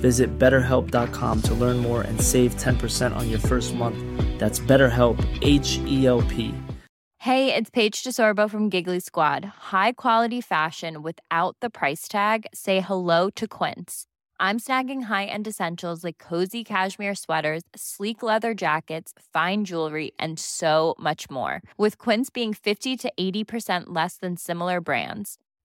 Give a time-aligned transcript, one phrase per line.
[0.00, 3.98] Visit betterhelp.com to learn more and save 10% on your first month.
[4.38, 6.54] That's BetterHelp, H E L P.
[7.26, 9.44] Hey, it's Paige DeSorbo from Giggly Squad.
[9.44, 12.46] High quality fashion without the price tag?
[12.54, 14.06] Say hello to Quince.
[14.38, 20.38] I'm snagging high end essentials like cozy cashmere sweaters, sleek leather jackets, fine jewelry, and
[20.38, 21.62] so much more.
[21.76, 25.38] With Quince being 50 to 80% less than similar brands.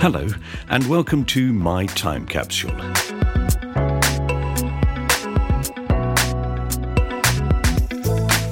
[0.00, 0.26] Hello,
[0.70, 2.74] and welcome to My Time Capsule.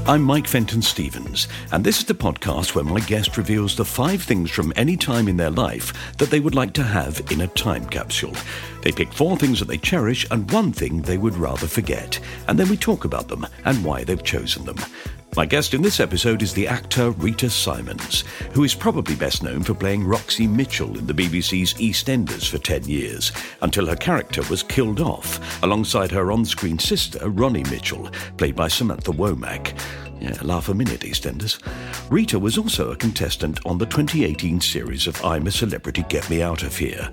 [0.06, 4.22] I'm Mike Fenton Stevens, and this is the podcast where my guest reveals the five
[4.22, 7.46] things from any time in their life that they would like to have in a
[7.46, 8.34] time capsule.
[8.82, 12.58] They pick four things that they cherish and one thing they would rather forget, and
[12.58, 14.76] then we talk about them and why they've chosen them.
[15.38, 19.62] My guest in this episode is the actor Rita Simons, who is probably best known
[19.62, 23.30] for playing Roxy Mitchell in the BBC's EastEnders for 10 years,
[23.62, 28.66] until her character was killed off alongside her on screen sister, Ronnie Mitchell, played by
[28.66, 29.78] Samantha Womack.
[30.20, 31.62] Yeah, laugh a minute, EastEnders.
[32.10, 36.42] Rita was also a contestant on the 2018 series of I'm a Celebrity, Get Me
[36.42, 37.08] Out of Here.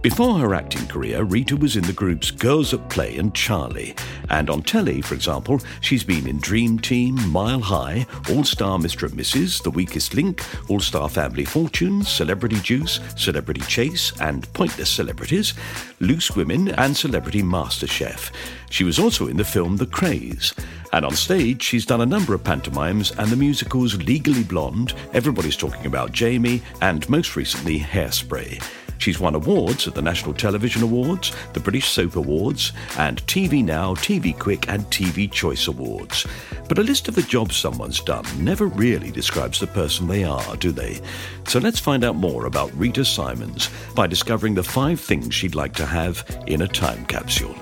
[0.00, 3.96] Before her acting career, Rita was in the groups Girls at Play and Charlie.
[4.30, 9.10] And on telly, for example, she's been in Dream Team, Mile High, All Star Mr.
[9.10, 14.88] and Mrs., The Weakest Link, All Star Family Fortunes, Celebrity Juice, Celebrity Chase, and Pointless
[14.88, 15.54] Celebrities,
[15.98, 18.30] Loose Women, and Celebrity MasterChef.
[18.70, 20.54] She was also in the film The Craze.
[20.92, 25.56] And on stage, she's done a number of pantomimes and the musicals Legally Blonde, Everybody's
[25.56, 28.62] Talking About Jamie, and most recently, Hairspray.
[28.98, 33.94] She's won awards at the National Television Awards, the British Soap Awards, and TV Now,
[33.94, 36.26] TV Quick, and TV Choice Awards.
[36.68, 40.56] But a list of the jobs someone's done never really describes the person they are,
[40.56, 41.00] do they?
[41.46, 45.74] So let's find out more about Rita Simons by discovering the five things she'd like
[45.74, 47.54] to have in a time capsule.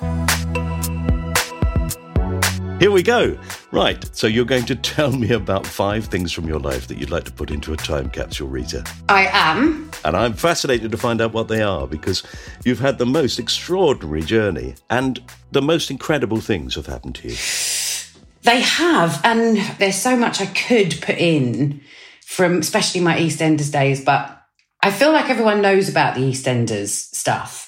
[2.79, 3.39] Here we go.
[3.73, 7.09] Right, so you're going to tell me about five things from your life that you'd
[7.09, 8.85] like to put into a time capsule, Rita.
[9.09, 9.91] I am.
[10.05, 12.23] And I'm fascinated to find out what they are because
[12.65, 15.23] you've had the most extraordinary journey and
[15.53, 17.37] the most incredible things have happened to you.
[18.43, 21.81] They have, and there's so much I could put in
[22.27, 24.39] from especially my EastEnders days, but
[24.83, 27.66] I feel like everyone knows about the EastEnders stuff.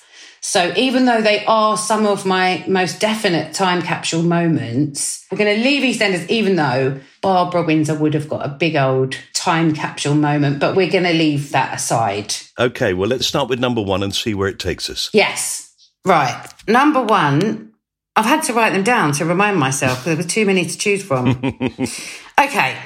[0.48, 5.54] So even though they are some of my most definite time capsule moments, we're going
[5.54, 10.14] to leave EastEnders, even though Barbara Windsor would have got a big old time capsule
[10.14, 12.34] moment, but we're going to leave that aside.
[12.58, 15.10] Okay, well, let's start with number one and see where it takes us.
[15.12, 15.70] Yes.
[16.06, 16.42] Right.
[16.66, 17.74] Number one,
[18.16, 20.78] I've had to write them down to remind myself because there were too many to
[20.78, 21.28] choose from.
[22.40, 22.78] okay.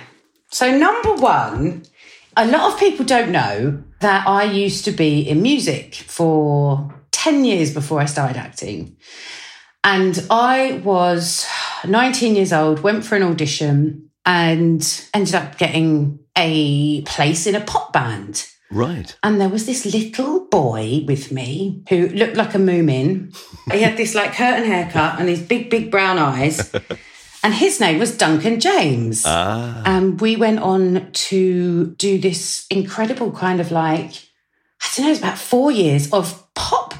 [0.51, 1.85] So, number one,
[2.37, 6.93] a lot of people don't know that I used to be in music for
[7.23, 8.97] 10 years before I started acting.
[9.85, 11.47] And I was
[11.87, 14.83] 19 years old, went for an audition and
[15.15, 18.49] ended up getting a place in a pop band.
[18.73, 19.17] Right.
[19.23, 23.37] And there was this little boy with me who looked like a moomin.
[23.71, 26.75] he had this like curtain haircut and these big, big brown eyes.
[27.45, 29.23] and his name was Duncan James.
[29.25, 29.81] Ah.
[29.87, 34.11] And we went on to do this incredible kind of like,
[34.81, 36.42] I don't know, it's about four years of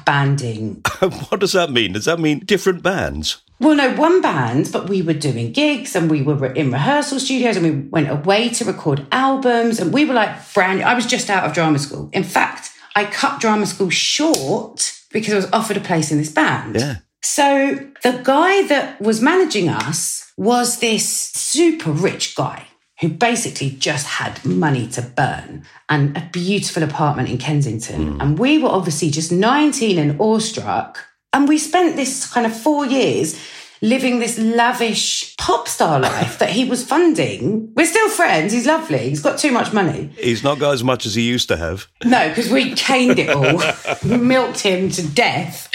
[0.05, 0.81] banding.
[0.99, 1.93] what does that mean?
[1.93, 3.41] Does that mean different bands?
[3.59, 7.55] Well, no, one band, but we were doing gigs and we were in rehearsal studios
[7.55, 10.83] and we went away to record albums and we were like brand.
[10.83, 12.09] I was just out of drama school.
[12.11, 16.31] In fact, I cut drama school short because I was offered a place in this
[16.31, 16.75] band.
[16.75, 16.97] Yeah.
[17.21, 22.67] So the guy that was managing us was this super rich guy
[23.03, 28.21] who basically just had money to burn and a beautiful apartment in Kensington.
[28.21, 31.05] And we were obviously just 19 and awestruck.
[31.33, 33.37] And we spent this kind of four years
[33.83, 37.69] living this lavish pop star life that he was funding.
[37.75, 38.53] We're still friends.
[38.53, 39.09] He's lovely.
[39.09, 40.09] He's got too much money.
[40.17, 41.87] He's not got as much as he used to have.
[42.05, 43.61] No, because we caned it all,
[44.17, 45.69] milked him to death.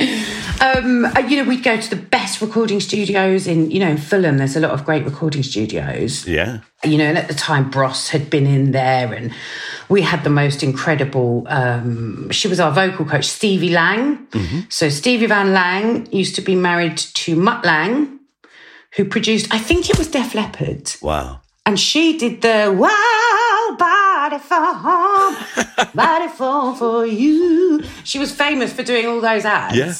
[0.63, 3.99] Um, uh, you know, we'd go to the best recording studios in, you know, in
[3.99, 4.39] Fulham.
[4.39, 6.27] There's a lot of great recording studios.
[6.27, 6.61] Yeah.
[6.85, 9.33] You know, and at the time, Bros had been in there, and
[9.89, 11.45] we had the most incredible.
[11.49, 14.29] Um, she was our vocal coach, Stevie Lange.
[14.69, 18.21] So Stevie Vann Lange used to be married to Mutt Lange,
[18.97, 20.95] who produced, I think it was Def Leppard.
[21.03, 21.41] Wow.
[21.67, 27.83] And she did the wow body for body for for you.
[28.05, 29.77] She was famous for doing all those ads.
[29.77, 29.93] Yeah.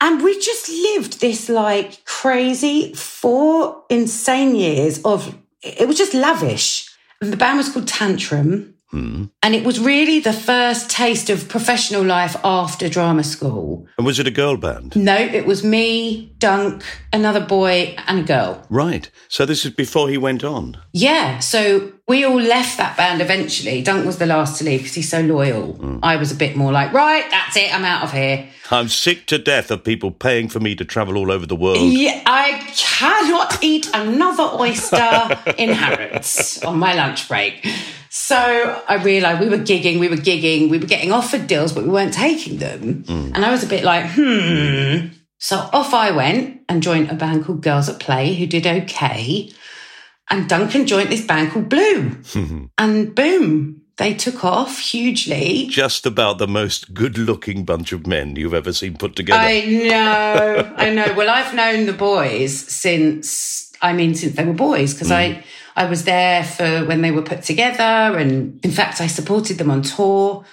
[0.00, 6.88] And we just lived this like crazy four insane years of it was just lavish.
[7.20, 8.74] And The band was called Tantrum.
[8.90, 9.24] Hmm.
[9.42, 13.84] And it was really the first taste of professional life after drama school.
[13.98, 14.94] And was it a girl band?
[14.94, 18.64] No, it was me, Dunk, another boy, and a girl.
[18.70, 19.10] Right.
[19.28, 20.78] So this is before he went on.
[20.92, 23.82] Yeah, so we all left that band eventually.
[23.82, 25.98] Dunk was the last to leave because he's so loyal.
[26.04, 28.48] I was a bit more like, right, that's it, I'm out of here.
[28.70, 31.92] I'm sick to death of people paying for me to travel all over the world.
[31.92, 37.66] Yeah, I cannot eat another oyster in Harrods on my lunch break.
[38.08, 38.36] So
[38.88, 41.90] I realised we were gigging, we were gigging, we were getting offered deals, but we
[41.90, 43.04] weren't taking them.
[43.08, 45.08] And I was a bit like, hmm.
[45.38, 49.50] So off I went and joined a band called Girls at Play, who did okay.
[50.28, 52.16] And Duncan joined this band called Blue.
[52.78, 55.66] and boom, they took off hugely.
[55.68, 59.40] Just about the most good looking bunch of men you've ever seen put together.
[59.40, 61.14] I know, I know.
[61.14, 65.44] Well, I've known the boys since, I mean, since they were boys, because I, mm.
[65.76, 67.82] I was there for when they were put together.
[67.82, 70.44] And in fact, I supported them on tour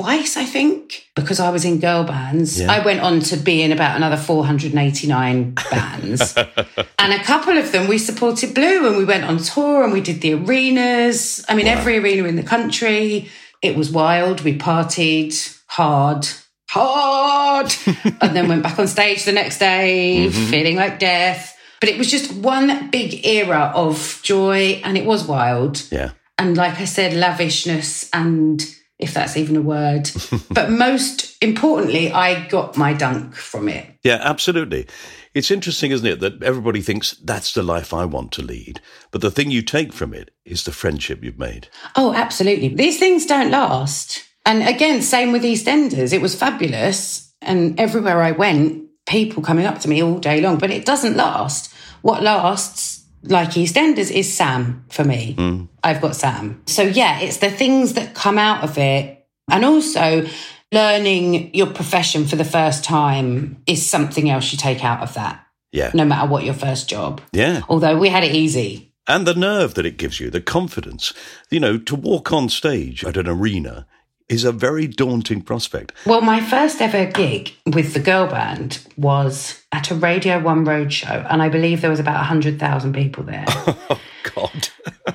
[0.00, 2.60] twice, I think, because I was in girl bands.
[2.60, 2.72] Yeah.
[2.72, 6.36] I went on to be in about another 489 bands.
[6.36, 10.00] and a couple of them we supported Blue and we went on tour and we
[10.00, 11.44] did the arenas.
[11.48, 13.28] I mean, every arena in the country.
[13.62, 14.40] It was wild.
[14.40, 16.26] We partied hard,
[16.70, 17.74] hard,
[18.22, 20.50] and then went back on stage the next day mm-hmm.
[20.50, 21.58] feeling like death.
[21.80, 26.12] But it was just one big era of joy and it was wild yeah.
[26.38, 28.62] and like I said, lavishness and
[29.02, 30.10] if that's even a word.
[30.50, 33.86] but most importantly, I got my dunk from it.
[34.02, 34.86] Yeah, absolutely.
[35.34, 38.80] It's interesting, isn't it, that everybody thinks that's the life I want to lead.
[39.10, 41.68] But the thing you take from it is the friendship you've made.
[41.96, 42.68] Oh, absolutely.
[42.68, 44.24] These things don't last.
[44.44, 46.12] And again, same with EastEnders.
[46.12, 47.32] It was fabulous.
[47.42, 51.16] And everywhere I went, people coming up to me all day long, but it doesn't
[51.16, 51.72] last.
[52.02, 55.34] What lasts, like EastEnders, is Sam for me.
[55.34, 55.64] Hmm.
[55.82, 56.62] I've got Sam.
[56.66, 59.26] So yeah, it's the things that come out of it.
[59.50, 60.26] And also
[60.72, 65.44] learning your profession for the first time is something else you take out of that,
[65.72, 65.90] Yeah.
[65.94, 67.20] no matter what your first job.
[67.32, 67.62] Yeah.
[67.68, 68.92] Although we had it easy.
[69.08, 71.12] And the nerve that it gives you, the confidence.
[71.50, 73.86] You know, to walk on stage at an arena
[74.30, 75.92] is a very daunting prospect.
[76.06, 80.92] Well, my first ever gig with the girl band was at a Radio One road
[80.92, 83.44] show, and I believe there was about 100,000 people there.
[83.48, 84.00] oh,
[84.34, 84.68] God.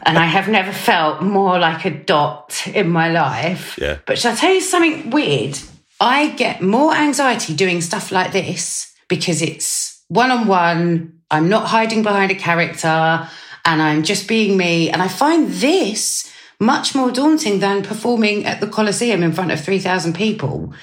[0.05, 3.79] and I have never felt more like a dot in my life.
[3.81, 4.00] Yeah.
[4.05, 5.57] But shall I tell you something weird?
[6.01, 11.19] I get more anxiety doing stuff like this because it's one on one.
[11.31, 13.29] I'm not hiding behind a character
[13.63, 14.89] and I'm just being me.
[14.89, 19.64] And I find this much more daunting than performing at the Coliseum in front of
[19.64, 20.74] 3,000 people.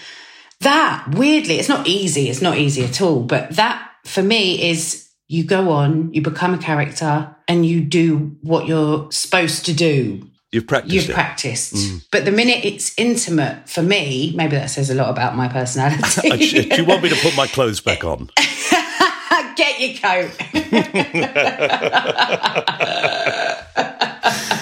[0.61, 2.29] That weirdly, it's not easy.
[2.29, 3.23] It's not easy at all.
[3.23, 8.37] But that for me is you go on, you become a character and you do
[8.43, 10.29] what you're supposed to do.
[10.53, 11.15] You've practiced You've it.
[11.15, 11.75] practiced.
[11.75, 12.05] Mm.
[12.13, 16.69] But the minute it's intimate for me, maybe that says a lot about my personality.
[16.69, 18.29] Do you want me to put my clothes back on?
[19.57, 20.31] Get your coat.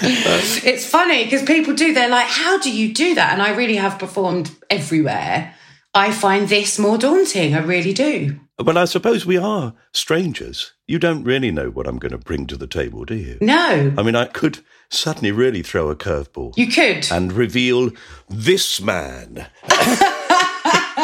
[0.63, 3.33] it's funny because people do, they're like, how do you do that?
[3.33, 5.53] And I really have performed everywhere.
[5.93, 7.53] I find this more daunting.
[7.53, 8.39] I really do.
[8.57, 10.73] Well, I suppose we are strangers.
[10.87, 13.37] You don't really know what I'm going to bring to the table, do you?
[13.41, 17.11] No, I mean, I could suddenly really throw a curveball you could.
[17.11, 17.91] and reveal
[18.29, 19.47] this man.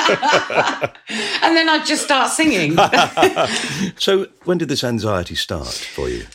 [0.09, 2.77] and then I'd just start singing.
[3.99, 6.25] So, when did this anxiety start for you?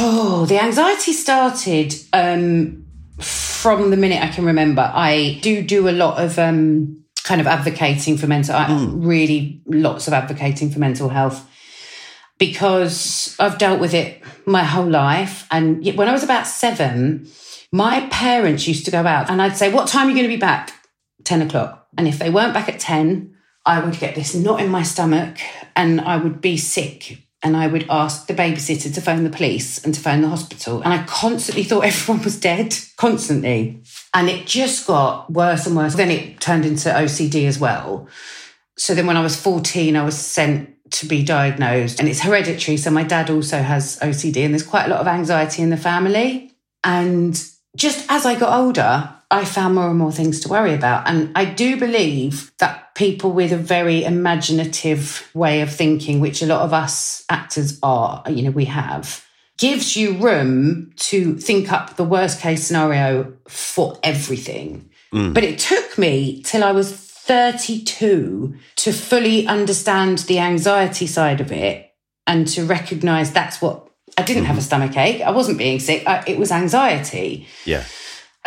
[0.00, 2.86] Oh, the anxiety started um,
[3.18, 4.90] from the minute I can remember.
[4.94, 10.06] I do do a lot of um, kind of advocating for mental, I really lots
[10.06, 11.46] of advocating for mental health
[12.38, 15.46] because I've dealt with it my whole life.
[15.50, 17.28] And when I was about seven,
[17.72, 20.34] my parents used to go out and I'd say, What time are you going to
[20.34, 20.72] be back?
[21.24, 21.86] 10 o'clock.
[21.98, 23.34] And if they weren't back at 10,
[23.66, 25.38] I would get this knot in my stomach
[25.76, 27.27] and I would be sick.
[27.42, 30.82] And I would ask the babysitter to phone the police and to phone the hospital.
[30.82, 33.80] And I constantly thought everyone was dead, constantly.
[34.12, 35.94] And it just got worse and worse.
[35.94, 38.08] Then it turned into OCD as well.
[38.76, 42.76] So then when I was 14, I was sent to be diagnosed and it's hereditary.
[42.76, 45.76] So my dad also has OCD and there's quite a lot of anxiety in the
[45.76, 46.52] family.
[46.82, 47.34] And
[47.76, 51.08] just as I got older, I found more and more things to worry about.
[51.08, 56.46] And I do believe that people with a very imaginative way of thinking, which a
[56.46, 59.24] lot of us actors are, you know, we have,
[59.56, 64.90] gives you room to think up the worst case scenario for everything.
[65.14, 65.32] Mm.
[65.32, 71.52] But it took me till I was 32 to fully understand the anxiety side of
[71.52, 71.94] it
[72.26, 74.66] and to recognize that's what I didn't have a mm-hmm.
[74.66, 75.22] stomach ache.
[75.22, 76.02] I wasn't being sick.
[76.04, 77.46] I, it was anxiety.
[77.64, 77.84] Yeah.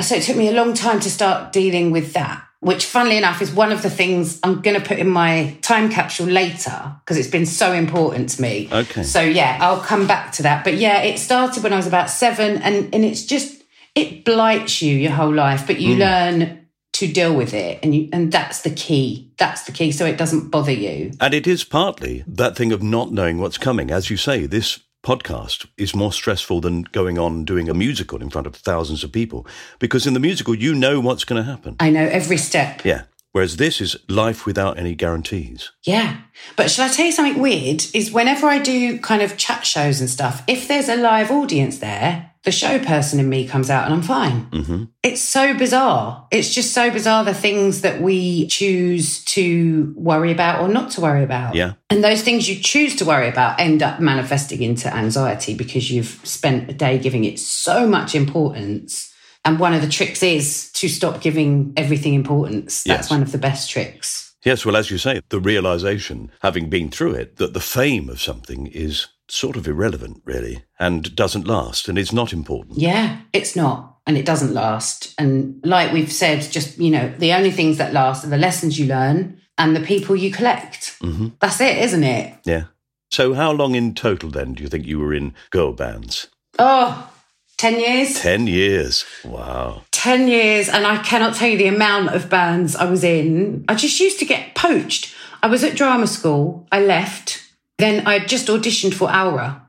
[0.02, 3.42] So it took me a long time to start dealing with that, which, funnily enough,
[3.42, 7.18] is one of the things I'm going to put in my time capsule later because
[7.18, 8.70] it's been so important to me.
[8.72, 9.04] Okay.
[9.04, 10.64] So, yeah, I'll come back to that.
[10.64, 13.64] But yeah, it started when I was about seven, and, and it's just,
[13.96, 16.00] it blights you your whole life, but you mm.
[16.00, 17.80] learn to deal with it.
[17.82, 19.34] And, you, and that's the key.
[19.38, 19.92] That's the key.
[19.92, 21.14] So it doesn't bother you.
[21.20, 23.90] And it is partly that thing of not knowing what's coming.
[23.90, 28.30] As you say, this podcast is more stressful than going on doing a musical in
[28.30, 29.46] front of thousands of people
[29.80, 31.76] because in the musical, you know what's going to happen.
[31.80, 32.86] I know every step.
[32.86, 33.04] Yeah.
[33.32, 35.72] Whereas this is life without any guarantees.
[35.84, 36.18] Yeah.
[36.58, 37.86] But shall I tell you something weird?
[37.94, 41.80] Is whenever I do kind of chat shows and stuff, if there's a live audience
[41.80, 44.50] there, the show person in me comes out and I'm fine.
[44.50, 44.84] Mm-hmm.
[45.04, 46.28] It's so bizarre.
[46.32, 51.02] It's just so bizarre the things that we choose to worry about or not to
[51.02, 51.54] worry about.
[51.54, 51.74] Yeah.
[51.90, 56.20] And those things you choose to worry about end up manifesting into anxiety because you've
[56.24, 59.14] spent a day giving it so much importance.
[59.46, 62.84] And one of the tricks is to stop giving everything importance.
[62.84, 63.12] That's Yes.
[63.12, 64.34] one of the best tricks.
[64.44, 68.20] Yes, well, as you say, the realization, having been through it, that the fame of
[68.20, 72.78] something is sort of irrelevant, really, and doesn't last and is not important.
[72.78, 73.98] Yeah, it's not.
[74.08, 75.14] And it doesn't last.
[75.18, 78.80] And like we've said, just, you know, the only things that last are the lessons
[78.80, 81.00] you learn and the people you collect.
[81.02, 81.30] Mm-hmm.
[81.40, 82.38] That's it, isn't it?
[82.44, 82.66] Yeah.
[83.12, 86.28] So, how long in total then do you think you were in girl bands?
[86.58, 87.10] Oh,
[87.58, 88.20] 10 years?
[88.20, 89.06] 10 years.
[89.24, 89.84] Wow.
[89.92, 90.68] 10 years.
[90.68, 93.66] And I cannot tell you the amount of bands I was in.
[93.68, 95.14] I just used to get poached.
[95.44, 96.68] I was at drama school.
[96.72, 97.41] I left.
[97.82, 99.60] Then I just auditioned for ALRA,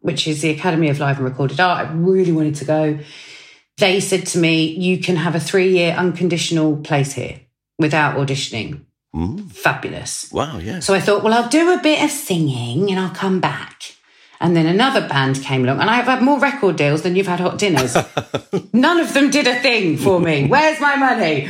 [0.00, 1.88] which is the Academy of Live and Recorded Art.
[1.88, 2.98] I really wanted to go.
[3.78, 7.40] They said to me, you can have a three year unconditional place here
[7.78, 8.82] without auditioning.
[9.48, 10.30] Fabulous.
[10.30, 10.84] Wow, yes.
[10.84, 13.94] So I thought, well, I'll do a bit of singing and I'll come back.
[14.38, 17.38] And then another band came along, and I've had more record deals than you've had
[17.40, 17.96] hot dinners.
[18.72, 20.46] None of them did a thing for me.
[20.48, 21.48] Where's my money?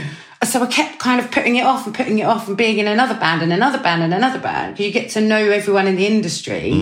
[0.52, 2.86] So I kept kind of putting it off and putting it off and being in
[2.86, 4.78] another band and another band and another band.
[4.78, 6.72] You get to know everyone in the industry.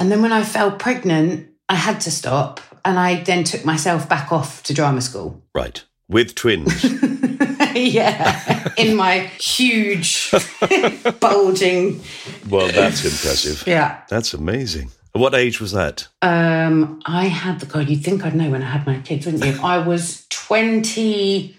[0.00, 2.60] And then when I fell pregnant, I had to stop.
[2.84, 5.40] And I then took myself back off to drama school.
[5.54, 5.84] right.
[6.08, 6.82] With twins.
[7.74, 8.68] yeah.
[8.76, 10.30] in my huge,
[11.20, 12.02] bulging.
[12.50, 13.64] well, that's impressive.
[13.64, 14.02] Yeah.
[14.08, 14.90] That's amazing.
[15.12, 16.08] What age was that?
[16.20, 17.88] Um, I had the God.
[17.88, 19.62] You'd think I'd know when I had my kids, wouldn't you?
[19.62, 21.56] I was twenty.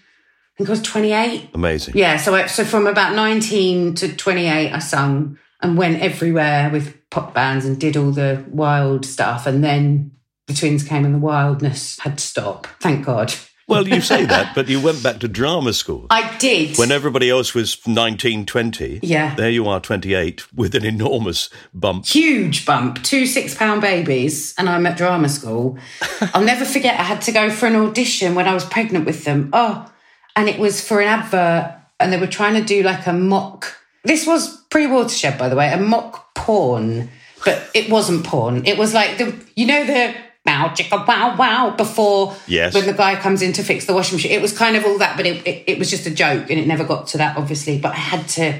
[0.54, 1.50] I think I was twenty-eight.
[1.54, 1.98] Amazing.
[1.98, 2.18] Yeah.
[2.18, 7.34] So, I, so from about nineteen to twenty-eight, I sung and went everywhere with pop
[7.34, 9.48] bands and did all the wild stuff.
[9.48, 10.12] And then
[10.48, 12.68] the twins came, and the wildness had to stop.
[12.80, 13.34] Thank God.
[13.68, 16.08] Well, you say that, but you went back to drama school.
[16.10, 16.78] I did.
[16.78, 19.00] When everybody else was 19, 20.
[19.02, 19.36] Yeah.
[19.36, 22.06] There you are, 28, with an enormous bump.
[22.06, 25.78] huge bump, two six pound babies, and I'm at drama school.
[26.34, 29.24] I'll never forget, I had to go for an audition when I was pregnant with
[29.24, 29.50] them.
[29.54, 29.90] Oh,
[30.36, 33.76] and it was for an advert, and they were trying to do like a mock.
[34.04, 37.10] This was pre watershed, by the way, a mock porn,
[37.46, 38.66] but it wasn't porn.
[38.66, 40.14] It was like the, you know, the
[40.46, 42.74] wow, chicka, wow, wow, before Yes.
[42.74, 44.32] when the guy comes in to fix the washing machine.
[44.32, 46.60] It was kind of all that, but it, it, it was just a joke, and
[46.60, 47.78] it never got to that, obviously.
[47.80, 48.60] But I had to.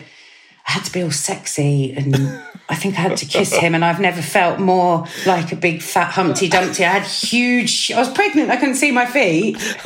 [0.66, 2.16] I had to be all sexy and
[2.70, 5.82] I think I had to kiss him and I've never felt more like a big
[5.82, 6.86] fat Humpty Dumpty.
[6.86, 9.58] I had huge, I was pregnant, I couldn't see my feet.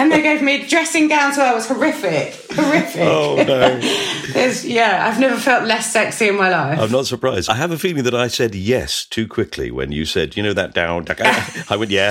[0.00, 3.02] and they gave me a dressing gown, so I was horrific, horrific.
[3.02, 3.80] Oh, no.
[4.64, 6.78] Yeah, I've never felt less sexy in my life.
[6.78, 7.50] I'm not surprised.
[7.50, 10.52] I have a feeling that I said yes too quickly when you said, you know,
[10.54, 11.04] that down.
[11.70, 12.10] I went, yeah.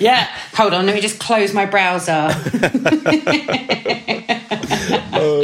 [0.00, 0.26] Yeah.
[0.54, 2.30] Hold on, let me just close my browser.
[5.12, 5.39] Oh.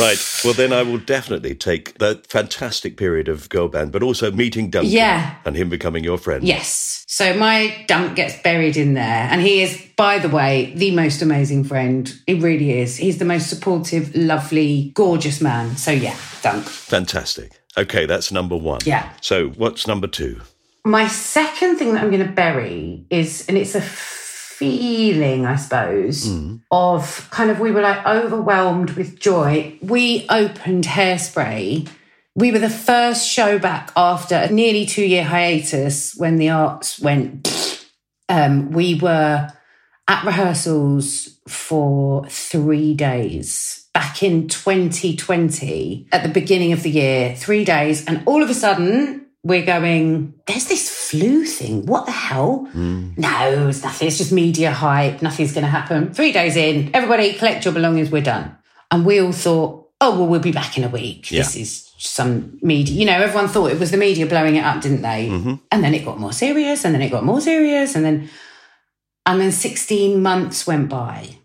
[0.00, 0.40] Right.
[0.44, 4.70] Well, then I will definitely take that fantastic period of girl band, but also meeting
[4.70, 5.34] Duncan Yeah.
[5.44, 6.42] and him becoming your friend.
[6.42, 7.04] Yes.
[7.06, 9.28] So my dunk gets buried in there.
[9.30, 12.12] And he is, by the way, the most amazing friend.
[12.26, 12.96] He really is.
[12.96, 15.76] He's the most supportive, lovely, gorgeous man.
[15.76, 16.64] So yeah, dunk.
[16.64, 17.60] Fantastic.
[17.76, 18.80] Okay, that's number one.
[18.84, 19.08] Yeah.
[19.20, 20.40] So what's number two?
[20.84, 23.82] My second thing that I'm going to bury is, and it's a
[24.60, 26.26] feeling, I suppose,
[26.70, 29.78] of kind of we were like overwhelmed with joy.
[29.80, 31.88] We opened Hairspray.
[32.34, 37.00] We were the first show back after a nearly two year hiatus when the arts
[37.00, 37.48] went.
[38.32, 39.50] Um, we were
[40.06, 47.64] at rehearsals for three days back in 2020 at the beginning of the year, three
[47.64, 48.04] days.
[48.04, 51.86] And all of a sudden, we're going, there's this flu thing.
[51.86, 52.68] What the hell?
[52.72, 53.10] Hmm.
[53.16, 54.06] No, it's nothing.
[54.06, 55.22] It's just media hype.
[55.22, 56.14] Nothing's going to happen.
[56.14, 58.10] Three days in, everybody collect your belongings.
[58.10, 58.56] We're done.
[58.92, 61.28] And we all thought, oh, well, we'll be back in a week.
[61.28, 62.94] This is some media.
[62.94, 65.28] You know, everyone thought it was the media blowing it up, didn't they?
[65.28, 65.54] Mm-hmm.
[65.72, 67.96] And then it got more serious and then it got more serious.
[67.96, 68.30] And then,
[69.26, 71.38] and then 16 months went by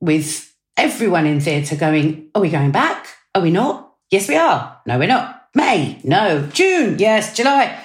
[0.00, 3.06] with everyone in theatre going, Are we going back?
[3.34, 3.94] Are we not?
[4.10, 4.80] Yes, we are.
[4.86, 5.48] No, we're not.
[5.54, 6.00] May?
[6.04, 6.46] No.
[6.52, 6.98] June?
[6.98, 7.36] Yes.
[7.36, 7.78] July?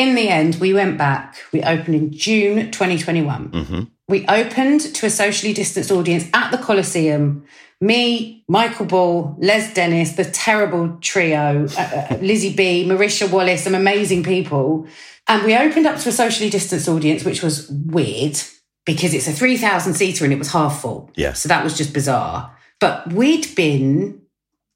[0.00, 1.36] In the end, we went back.
[1.52, 3.90] We opened in June 2021.
[4.08, 7.44] We opened to a socially distanced audience at the Coliseum.
[7.82, 11.80] Me, Michael Ball, Les Dennis, the terrible trio, uh,
[12.10, 14.86] uh, Lizzie Bea, Marisha Wallace, some amazing people.
[15.28, 18.40] And we opened up to a socially distanced audience, which was weird
[18.86, 21.10] because it's a 3,000 seater and it was half full.
[21.14, 21.34] Yeah.
[21.34, 22.56] So that was just bizarre.
[22.80, 24.22] But we'd been,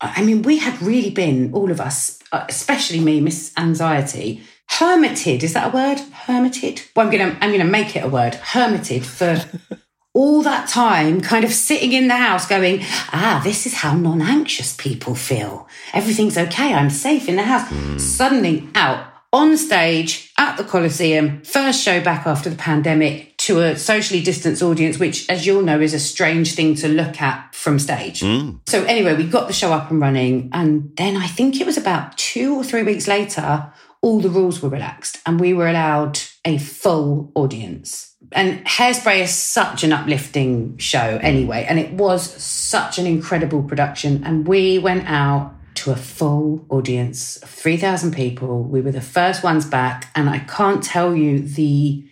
[0.02, 5.42] I mean, we had really been, all of us, uh, especially me, Miss Anxiety, hermited.
[5.42, 5.98] Is that a word?
[5.98, 6.82] Hermited?
[6.94, 8.34] Well, I'm gonna I'm gonna make it a word.
[8.34, 9.44] Hermited for
[10.14, 12.80] all that time, kind of sitting in the house, going,
[13.12, 15.68] ah, this is how non-anxious people feel.
[15.92, 16.72] Everything's okay.
[16.72, 17.68] I'm safe in the house.
[18.02, 23.76] Suddenly out on stage at the Coliseum, first show back after the pandemic to a
[23.76, 27.80] socially distanced audience, which, as you'll know, is a strange thing to look at from
[27.80, 28.22] stage.
[28.68, 30.50] So, anyway, we got the show up and running.
[30.52, 33.72] And then I think it was about two or three weeks later,
[34.04, 38.14] all the rules were relaxed and we were allowed a full audience.
[38.32, 41.24] And Hairspray is such an uplifting show mm.
[41.24, 41.64] anyway.
[41.66, 44.22] And it was such an incredible production.
[44.22, 48.64] And we went out to a full audience of 3,000 people.
[48.64, 50.10] We were the first ones back.
[50.14, 52.06] And I can't tell you the,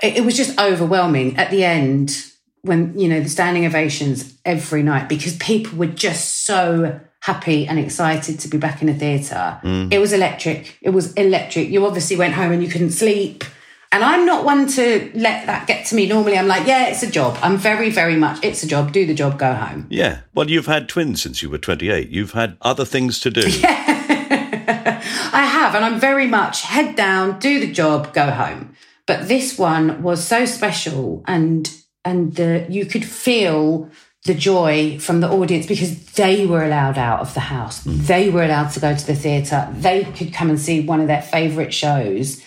[0.00, 2.24] it, it was just overwhelming at the end
[2.62, 7.78] when, you know, the standing ovations every night because people were just so happy and
[7.78, 9.58] excited to be back in a theatre.
[9.62, 9.90] Mm.
[9.90, 10.76] It was electric.
[10.82, 11.70] It was electric.
[11.70, 13.44] You obviously went home and you couldn't sleep.
[13.92, 16.06] And I'm not one to let that get to me.
[16.06, 17.38] Normally, I'm like, yeah, it's a job.
[17.40, 18.92] I'm very, very much, it's a job.
[18.92, 19.86] Do the job, go home.
[19.88, 20.20] Yeah.
[20.34, 22.10] Well, you've had twins since you were 28.
[22.10, 23.48] You've had other things to do.
[23.60, 25.02] Yeah.
[25.32, 28.76] I have, and I'm very much head down, do the job, go home.
[29.06, 31.70] But this one was so special, and
[32.04, 33.90] and the, you could feel
[34.24, 37.84] the joy from the audience because they were allowed out of the house.
[37.84, 38.06] Mm.
[38.06, 39.68] They were allowed to go to the theatre.
[39.72, 42.42] They could come and see one of their favourite shows.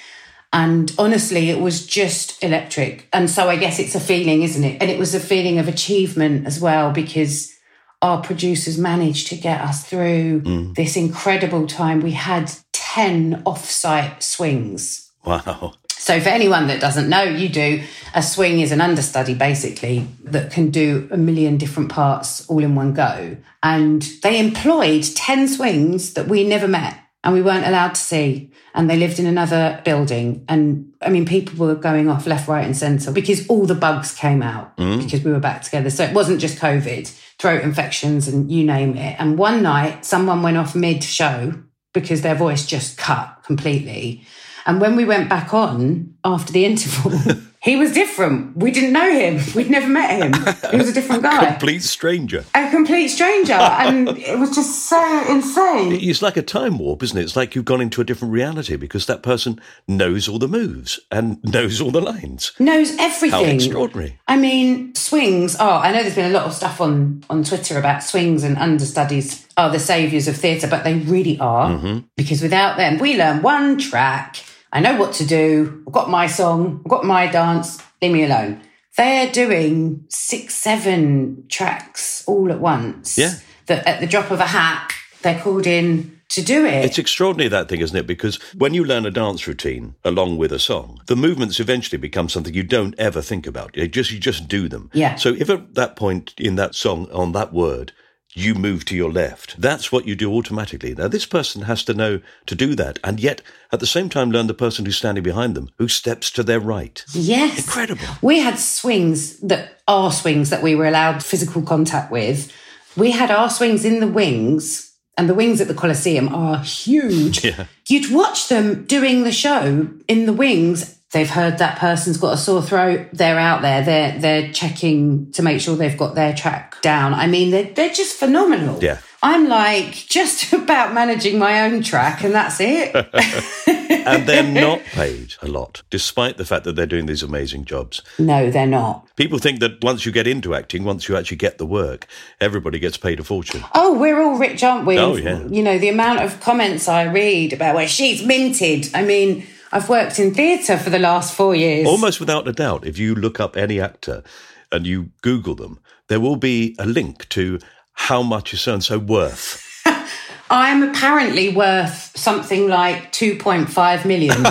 [0.51, 3.07] And honestly, it was just electric.
[3.13, 4.81] And so I guess it's a feeling, isn't it?
[4.81, 7.53] And it was a feeling of achievement as well because
[8.01, 10.75] our producers managed to get us through mm.
[10.75, 11.99] this incredible time.
[12.01, 15.11] We had 10 off-site swings.
[15.23, 15.73] Wow.
[16.07, 20.53] So for anyone that doesn't know, you do a swing is an understudy basically that
[20.53, 23.35] can do a million different parts all in one go.
[23.61, 28.53] And they employed 10 swings that we never met and we weren't allowed to see.
[28.73, 30.45] And they lived in another building.
[30.47, 34.15] And I mean, people were going off left, right, and centre because all the bugs
[34.15, 35.03] came out mm.
[35.03, 35.89] because we were back together.
[35.89, 37.05] So it wasn't just COVID,
[37.37, 39.17] throat infections and you name it.
[39.19, 41.53] And one night, someone went off mid show
[41.93, 44.25] because their voice just cut completely.
[44.67, 47.13] And when we went back on after the interval,
[47.67, 48.55] He was different.
[48.55, 49.41] We didn't know him.
[49.55, 50.33] We'd never met him.
[50.71, 51.47] He was a different guy.
[51.47, 52.45] Complete stranger.
[52.53, 53.53] a complete stranger.
[53.53, 55.91] And it was just so insane.
[55.93, 57.23] It's like a time warp, isn't it?
[57.23, 60.99] It's like you've gone into a different reality because that person knows all the moves
[61.11, 62.53] and knows all the lines.
[62.59, 63.31] Knows everything.
[63.31, 64.19] How extraordinary.
[64.27, 65.57] I mean, swings.
[65.59, 68.55] Oh, I know there's been a lot of stuff on, on Twitter about swings and
[68.57, 71.71] understudies are the saviours of theatre, but they really are.
[71.71, 72.05] Mm-hmm.
[72.15, 74.37] Because without them, we learn one track.
[74.71, 75.83] I know what to do.
[75.87, 76.81] I've got my song.
[76.85, 77.81] I've got my dance.
[78.01, 78.61] Leave me alone.
[78.97, 83.17] They're doing six, seven tracks all at once.
[83.17, 83.35] Yeah.
[83.67, 86.85] That at the drop of a hat, they're called in to do it.
[86.85, 88.07] It's extraordinary that thing, isn't it?
[88.07, 92.29] Because when you learn a dance routine along with a song, the movements eventually become
[92.29, 93.75] something you don't ever think about.
[93.75, 94.89] You just you just do them.
[94.93, 95.15] Yeah.
[95.15, 97.93] So if at that point in that song on that word
[98.37, 100.93] you move to your left, that's what you do automatically.
[100.93, 104.31] Now this person has to know to do that, and yet at the same time
[104.31, 107.03] learn the person who's standing behind them who steps to their right.
[107.13, 107.65] Yes.
[107.65, 108.05] Incredible.
[108.21, 112.51] We had swings that are swings that we were allowed physical contact with.
[112.95, 117.43] We had our swings in the wings, and the wings at the Coliseum are huge.
[117.47, 117.65] Yeah.
[117.87, 120.96] You'd watch them doing the show in the wings.
[121.11, 123.07] They've heard that person's got a sore throat.
[123.13, 123.81] They're out there.
[123.81, 127.13] They're they're checking to make sure they've got their track down.
[127.13, 128.83] I mean, they're they're just phenomenal.
[128.83, 128.99] Yeah.
[129.23, 132.93] I'm like just about managing my own track, and that's it.
[134.07, 138.01] and they're not paid a lot, despite the fact that they're doing these amazing jobs.
[138.19, 139.07] no, they're not.
[139.15, 142.05] People think that once you get into acting, once you actually get the work,
[142.39, 143.63] everybody gets paid a fortune.
[143.73, 144.99] Oh, we're all rich, aren't we?
[144.99, 145.45] Oh, yeah.
[145.47, 148.89] You know, the amount of comments I read about where she's minted.
[148.93, 151.87] I mean, I've worked in theatre for the last four years.
[151.87, 154.23] Almost without a doubt, if you look up any actor
[154.71, 157.59] and you Google them, there will be a link to
[157.93, 159.63] how much is so and so worth.
[160.49, 164.37] I'm apparently worth something like 2.5 million.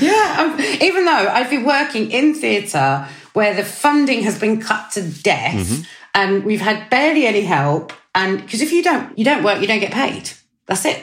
[0.00, 4.90] yeah, I'm, even though I've been working in theatre where the funding has been cut
[4.92, 5.82] to death Mm-hmm.
[6.14, 7.92] and we've had barely any help.
[8.14, 10.30] And because if you don't, you don't work, you don't get paid.
[10.66, 11.02] That's it.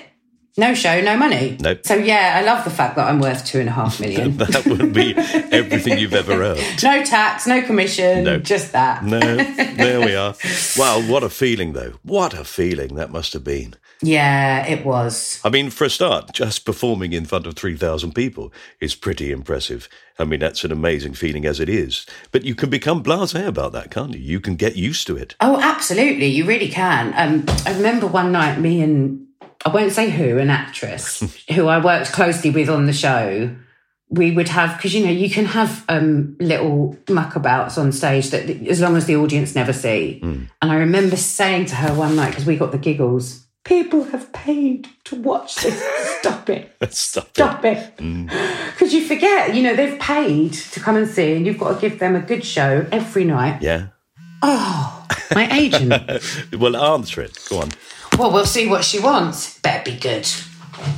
[0.60, 1.58] No show, no money.
[1.60, 1.80] Nope.
[1.86, 4.38] So yeah, I love the fact that I'm worth two and a half million.
[4.38, 6.62] That would be everything you've ever earned.
[6.84, 8.40] no tax, no commission, No.
[8.40, 9.04] just that.
[9.04, 9.20] No,
[9.78, 10.36] there we are.
[10.78, 11.94] Wow, what a feeling, though.
[12.04, 13.76] What a feeling that must have been.
[14.02, 15.40] Yeah, it was.
[15.44, 19.88] I mean, for a start, just performing in front of 3,000 people is pretty impressive.
[20.18, 22.06] I mean, that's an amazing feeling as it is.
[22.32, 24.20] But you can become blase about that, can't you?
[24.20, 25.36] You can get used to it.
[25.40, 26.28] Oh, absolutely.
[26.28, 27.14] You really can.
[27.16, 29.26] Um, I remember one night, me and
[29.66, 31.20] I won't say who, an actress
[31.54, 33.56] who I worked closely with on the show.
[34.12, 38.50] We would have because you know you can have um, little muckabouts on stage that
[38.68, 40.20] as long as the audience never see.
[40.24, 43.46] And I remember saying to her one night because we got the giggles.
[43.66, 45.80] People have paid to watch this.
[46.20, 46.72] Stop it.
[46.92, 47.34] Stop it.
[47.36, 47.98] Stop it.
[47.98, 51.80] Because you forget, you know, they've paid to come and see, and you've got to
[51.90, 53.62] give them a good show every night.
[53.62, 53.88] Yeah.
[54.42, 55.94] Oh, my agent.
[56.58, 57.38] Well, answer it.
[57.50, 57.70] Go on.
[58.20, 59.58] Well, we'll see what she wants.
[59.60, 60.28] Better be good.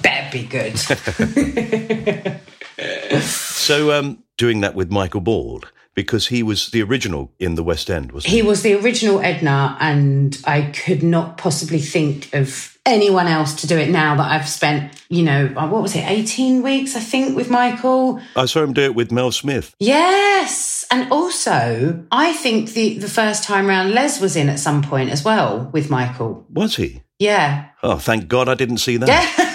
[0.01, 0.79] Better be good.
[3.21, 5.61] So, um, doing that with Michael Ball,
[5.93, 8.37] because he was the original in the West End, wasn't he?
[8.37, 13.67] he was the original Edna, and I could not possibly think of anyone else to
[13.67, 16.99] do it now that I've spent, you know, uh, what was it, 18 weeks, I
[16.99, 18.19] think, with Michael.
[18.35, 19.75] I saw him do it with Mel Smith.
[19.79, 20.85] Yes.
[20.89, 25.11] And also, I think the, the first time round, Les was in at some point
[25.11, 26.45] as well with Michael.
[26.49, 27.03] Was he?
[27.21, 27.65] Yeah.
[27.83, 29.07] Oh, thank God I didn't see that.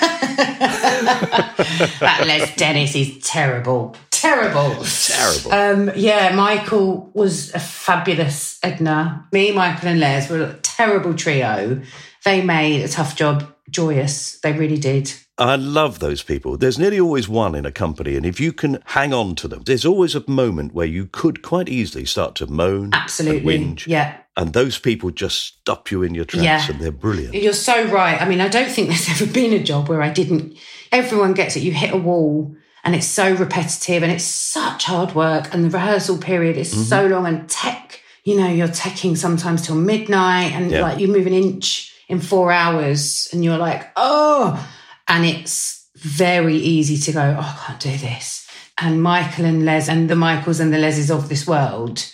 [2.00, 3.96] That Les Dennis is terrible.
[4.11, 4.76] Terrible.
[4.85, 5.52] Terrible.
[5.52, 9.26] Um, yeah, Michael was a fabulous Edna.
[9.33, 11.81] Me, Michael, and Les were a terrible trio.
[12.24, 14.38] They made a tough job joyous.
[14.40, 15.12] They really did.
[15.38, 16.57] I love those people.
[16.57, 19.62] There's nearly always one in a company, and if you can hang on to them,
[19.64, 23.55] there's always a moment where you could quite easily start to moan, Absolutely.
[23.57, 24.16] and whinge, Yeah.
[24.37, 26.70] And those people just stop you in your tracks, Yeah.
[26.70, 27.35] and they're brilliant.
[27.35, 28.20] You're so right.
[28.20, 30.57] I mean, I don't think there's ever been a job where I didn't.
[30.92, 31.62] Everyone gets it.
[31.62, 35.53] You hit a wall and it's so repetitive and it's such hard work.
[35.53, 37.12] And the rehearsal period is so mm-hmm.
[37.14, 40.83] long and tech, you know, you're teching sometimes till midnight and Yeah.
[40.83, 44.64] like you move an inch in four hours and you're like, oh,
[45.09, 48.46] and it's very easy to go, oh, I can't do this.
[48.79, 52.07] And Michael and Les and the Michaels and the Leses of this world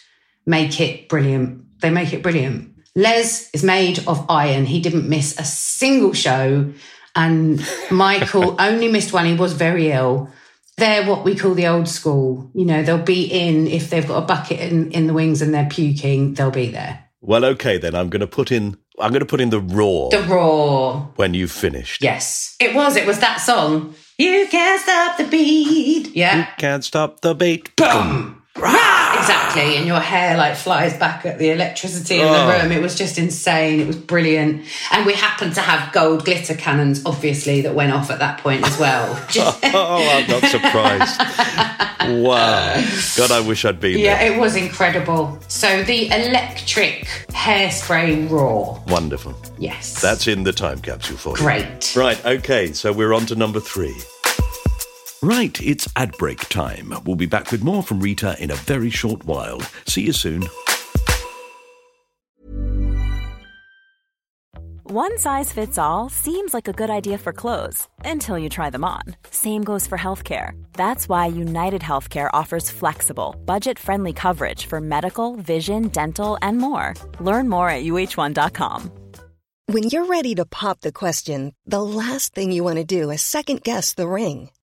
[0.46, 1.61] make it brilliant.
[1.82, 2.70] They make it brilliant.
[2.94, 4.64] Les is made of iron.
[4.66, 6.72] He didn't miss a single show.
[7.14, 9.26] And Michael only missed one.
[9.26, 10.30] He was very ill.
[10.78, 12.50] They're what we call the old school.
[12.54, 15.52] You know, they'll be in if they've got a bucket in, in the wings and
[15.52, 17.04] they're puking, they'll be there.
[17.20, 20.10] Well, okay, then I'm going to put in I'm going to put in the roar
[20.10, 21.12] The Roar.
[21.16, 22.02] when you've finished.
[22.02, 22.56] Yes.
[22.60, 22.96] It was.
[22.96, 23.94] It was that song.
[24.18, 26.14] You can't stop the beat.
[26.14, 26.38] Yeah.
[26.38, 27.74] You can't stop the beat.
[27.76, 28.42] Boom.
[29.22, 29.76] Exactly.
[29.76, 32.32] And your hair like flies back at the electricity in Oh.
[32.46, 32.72] the room.
[32.72, 33.80] It was just insane.
[33.80, 34.64] It was brilliant.
[34.90, 38.66] And we happened to have gold glitter cannons, obviously, that went off at that point
[38.66, 39.08] as well.
[39.74, 41.18] Oh, I'm not surprised.
[42.22, 42.74] wow.
[43.16, 44.30] God, I wish I'd been yeah, there.
[44.30, 45.38] Yeah, it was incredible.
[45.48, 48.82] So the electric hairspray roar.
[48.88, 49.34] Wonderful.
[49.58, 50.00] Yes.
[50.02, 51.36] That's in the time capsule for you.
[51.44, 51.94] great.
[51.96, 53.94] Right, okay, so we're on to number three.
[55.22, 56.92] Right, it's ad break time.
[57.06, 59.60] We'll be back with more from Rita in a very short while.
[59.86, 60.48] See you soon.
[64.82, 68.82] One size fits all seems like a good idea for clothes until you try them
[68.84, 69.02] on.
[69.30, 70.60] Same goes for healthcare.
[70.72, 76.94] That's why United Healthcare offers flexible, budget friendly coverage for medical, vision, dental, and more.
[77.20, 78.90] Learn more at uh1.com.
[79.66, 83.22] When you're ready to pop the question, the last thing you want to do is
[83.22, 84.50] second guess the ring.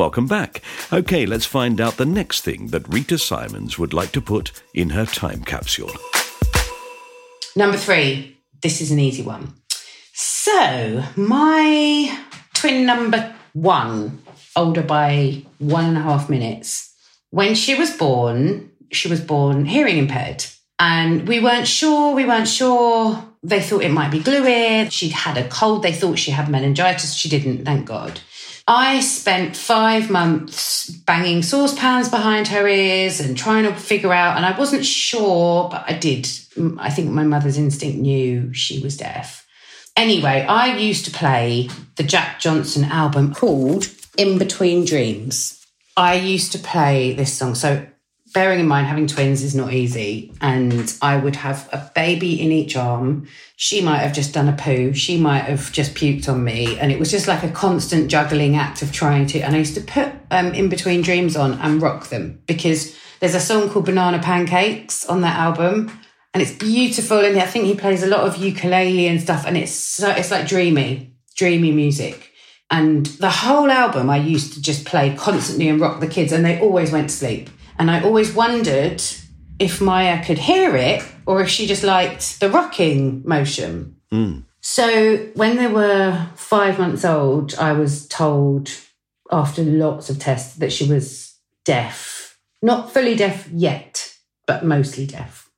[0.00, 0.62] Welcome back.
[0.90, 4.88] Okay, let's find out the next thing that Rita Simons would like to put in
[4.88, 5.90] her time capsule.
[7.54, 8.38] Number three.
[8.62, 9.52] This is an easy one.
[10.14, 12.18] So, my
[12.54, 14.22] twin number one,
[14.56, 16.94] older by one and a half minutes,
[17.28, 20.46] when she was born, she was born hearing impaired.
[20.78, 23.22] And we weren't sure, we weren't sure.
[23.42, 24.94] They thought it might be glued.
[24.94, 25.82] She'd had a cold.
[25.82, 27.12] They thought she had meningitis.
[27.12, 28.20] She didn't, thank God.
[28.66, 34.46] I spent five months banging saucepans behind her ears and trying to figure out, and
[34.46, 36.28] I wasn't sure, but I did.
[36.78, 39.46] I think my mother's instinct knew she was deaf.
[39.96, 45.64] Anyway, I used to play the Jack Johnson album called In Between Dreams.
[45.96, 47.54] I used to play this song.
[47.54, 47.86] So,
[48.32, 50.32] bearing in mind, having twins is not easy.
[50.40, 53.26] And I would have a baby in each arm.
[53.56, 54.92] She might have just done a poo.
[54.92, 56.78] She might have just puked on me.
[56.78, 59.40] And it was just like a constant juggling act of trying to.
[59.40, 63.34] And I used to put um, In Between Dreams on and rock them because there's
[63.34, 65.90] a song called Banana Pancakes on that album.
[66.32, 67.18] And it's beautiful.
[67.18, 69.44] And I think he plays a lot of ukulele and stuff.
[69.46, 72.30] And it's so, it's like dreamy, dreamy music.
[72.70, 76.44] And the whole album I used to just play constantly and rock the kids, and
[76.44, 77.50] they always went to sleep.
[77.80, 79.02] And I always wondered
[79.58, 83.96] if Maya could hear it or if she just liked the rocking motion.
[84.10, 84.40] Hmm.
[84.60, 88.70] So when they were five months old, I was told
[89.32, 92.38] after lots of tests that she was deaf.
[92.60, 94.14] Not fully deaf yet,
[94.46, 95.48] but mostly deaf.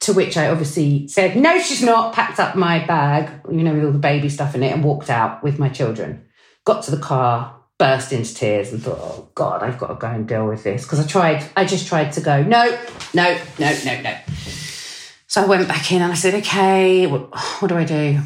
[0.00, 3.84] To which I obviously said, no, she's not, packed up my bag, you know, with
[3.84, 6.26] all the baby stuff in it, and walked out with my children.
[6.64, 10.08] Got to the car, burst into tears, and thought, oh God, I've got to go
[10.08, 10.82] and deal with this.
[10.82, 12.64] Because I tried, I just tried to go, no,
[13.14, 14.16] no, no, no, no.
[15.28, 17.28] So I went back in and I said, okay, what,
[17.60, 18.18] what do I do?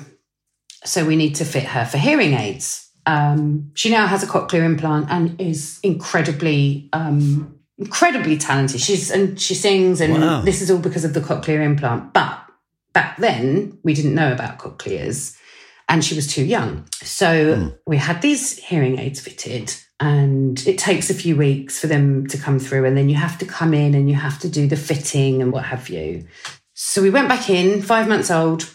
[0.85, 2.89] So we need to fit her for hearing aids.
[3.05, 8.81] Um, she now has a cochlear implant and is incredibly, um, incredibly talented.
[8.81, 10.41] She's and she sings, and Wow.
[10.43, 12.13] this is all because of the cochlear implant.
[12.13, 12.39] But
[12.93, 15.37] back then, we didn't know about cochlears,
[15.93, 16.87] and she was too young.
[17.03, 17.69] So hmm.
[17.87, 19.75] we had these hearing aids fitted.
[20.01, 23.39] And it takes a few weeks for them to come through, and then you have
[23.39, 26.27] to come in and you have to do the fitting and what have you.
[26.75, 28.69] So we went back in, five months old,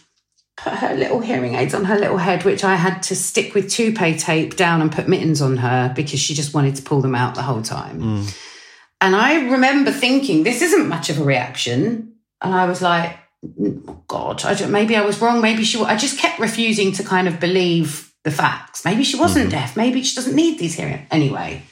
[0.56, 3.70] put her little hearing aids on her little head, which I had to stick with
[3.70, 7.16] toupee tape down and put mittens on her because she just wanted to pull them
[7.16, 8.00] out the whole time.
[8.00, 8.24] Hmm.
[9.02, 12.14] And I remember thinking, this isn't much of a reaction.
[12.42, 13.27] And I was like, "Oh,
[14.08, 15.42] God, I don't, maybe I was wrong.
[15.42, 18.84] Maybe she, I just kept refusing to kind of believe the facts.
[18.84, 19.60] Maybe she wasn't mm-hmm.
[19.60, 19.78] deaf.
[19.78, 21.06] Maybe she doesn't need these hearing.
[21.12, 21.64] Anyway,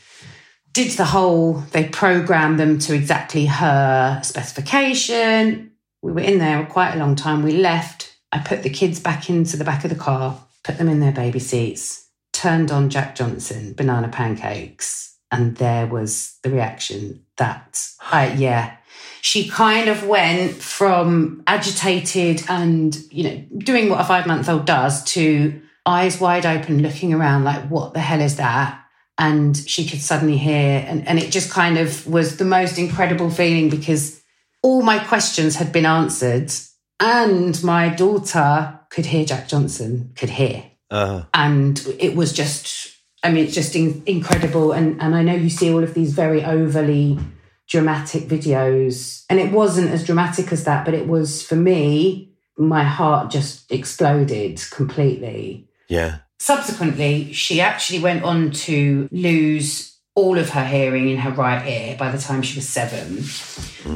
[0.73, 5.71] did the whole, they programmed them to exactly her specification.
[6.01, 7.43] We were in there quite a long time.
[7.43, 8.15] We left.
[8.31, 11.11] I put the kids back into the back of the car, put them in their
[11.11, 18.33] baby seats, turned on Jack Johnson banana pancakes, and there was the reaction that I
[18.33, 18.77] yeah.
[19.25, 24.65] She kind of went from agitated and, you know, doing what a five month old
[24.65, 28.83] does to eyes wide open, looking around like, what the hell is that?
[29.17, 33.31] And she could suddenly hear, and, and it just kind of was the most incredible
[33.31, 34.21] feeling because
[34.61, 36.51] all my questions had been answered
[36.99, 40.65] and my daughter could hear Jack Johnson, could hear.
[40.91, 44.71] Uh, And it was just, I mean, it's just in, incredible.
[44.71, 47.17] And, and I know you see all of these very overly
[47.67, 49.25] dramatic videos.
[49.29, 53.71] And it wasn't as dramatic as that, but it was for me, my heart just
[53.71, 55.67] exploded completely.
[55.87, 56.19] yeah.
[56.37, 61.95] Subsequently, she actually went on to lose all of her hearing in her right ear
[61.97, 63.23] by the time she was seven,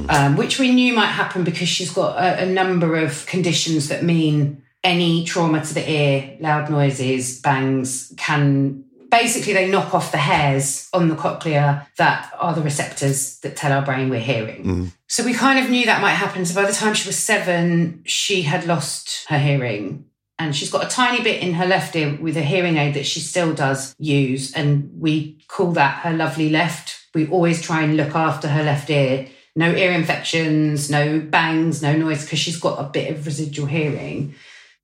[0.09, 4.03] um, which we knew might happen because she's got a, a number of conditions that
[4.03, 10.17] mean any trauma to the ear, loud noises, bangs can basically they knock off the
[10.17, 14.63] hairs on the cochlea that are the receptors that tell our brain we're hearing.
[14.63, 14.85] Mm-hmm.
[15.07, 16.45] So we kind of knew that might happen.
[16.45, 20.05] So by the time she was seven, she had lost her hearing.
[20.37, 23.05] And she's got a tiny bit in her left ear with a hearing aid that
[23.05, 24.53] she still does use.
[24.53, 27.07] And we call that her lovely left.
[27.13, 29.27] We always try and look after her left ear.
[29.55, 34.35] No ear infections, no bangs, no noise, because she's got a bit of residual hearing.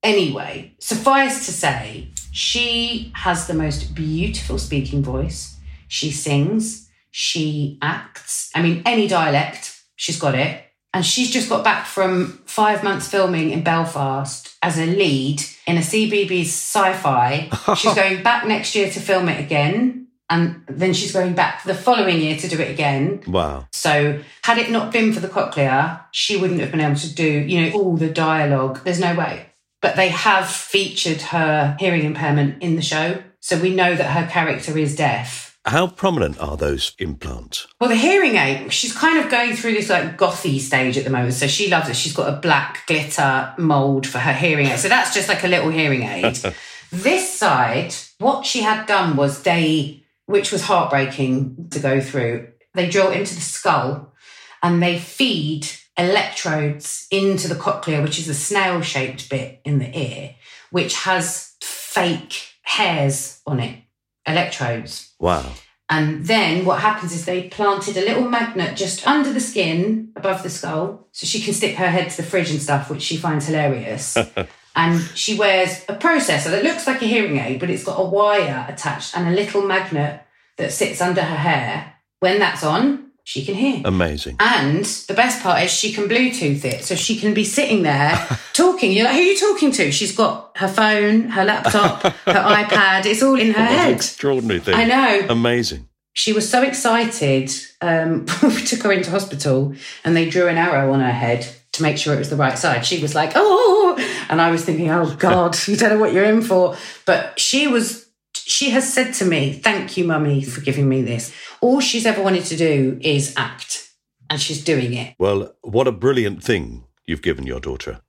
[0.03, 5.55] Anyway, suffice to say, she has the most beautiful speaking voice.
[5.87, 8.51] She sings, she acts.
[8.53, 10.65] I mean, any dialect, she's got it.
[10.93, 15.77] And she's just got back from five months filming in Belfast as a lead in
[15.77, 17.49] a CBBC sci fi.
[17.77, 20.07] she's going back next year to film it again.
[20.29, 23.23] And then she's going back the following year to do it again.
[23.27, 23.69] Wow.
[23.71, 27.31] So, had it not been for the cochlea, she wouldn't have been able to do,
[27.31, 28.83] you know, all the dialogue.
[28.83, 29.45] There's no way.
[29.85, 33.21] But they have featured her hearing impairment in the show.
[33.39, 35.59] So we know that her character is deaf.
[35.63, 37.67] How prominent are those implants?
[37.79, 41.11] Well, the hearing aid, she's kind of going through this like gothy stage at the
[41.11, 41.35] moment.
[41.35, 41.95] So she loves it.
[41.95, 44.79] She's got a black glitter mold for her hearing aid.
[44.79, 46.39] So that's just like a little hearing aid.
[46.91, 52.89] this side, what she had done was they, which was heartbreaking to go through, they
[52.89, 54.15] drill into the skull
[54.63, 59.97] and they feed electrodes into the cochlea, which is a snail shaped bit in the
[59.97, 60.35] ear,
[60.71, 63.83] which has fake hairs on it,
[64.25, 65.13] electrodes.
[65.19, 65.45] Wow.
[65.89, 70.41] And then what happens is they planted a little magnet just under the skin above
[70.41, 73.17] the skull so she can stick her head to the fridge and stuff, which she
[73.17, 74.17] finds hilarious.
[74.75, 78.09] and she wears a processor that looks like a hearing aid, but it's got a
[78.09, 80.21] wire attached and a little magnet
[80.57, 81.93] that sits under her hair.
[82.19, 83.81] When that's on, she can hear.
[83.83, 84.37] Amazing.
[84.39, 86.83] And the best part is she can Bluetooth it.
[86.83, 88.15] So she can be sitting there
[88.53, 88.91] talking.
[88.91, 89.91] You're like, who are you talking to?
[89.91, 93.07] She's got her phone, her laptop, her iPad.
[93.07, 93.95] It's all in her head.
[93.95, 94.75] extraordinary thing.
[94.75, 95.25] I know.
[95.29, 95.89] Amazing.
[96.13, 97.51] She was so excited.
[97.81, 101.81] Um, we took her into hospital and they drew an arrow on her head to
[101.81, 102.85] make sure it was the right side.
[102.85, 103.97] She was like, oh,
[104.29, 106.77] and I was thinking, oh God, you don't know what you're in for.
[107.05, 108.04] But she was,
[108.45, 111.33] she has said to me, thank you, mummy, for giving me this.
[111.61, 113.89] All she's ever wanted to do is act,
[114.29, 115.15] and she's doing it.
[115.19, 118.01] Well, what a brilliant thing you've given your daughter.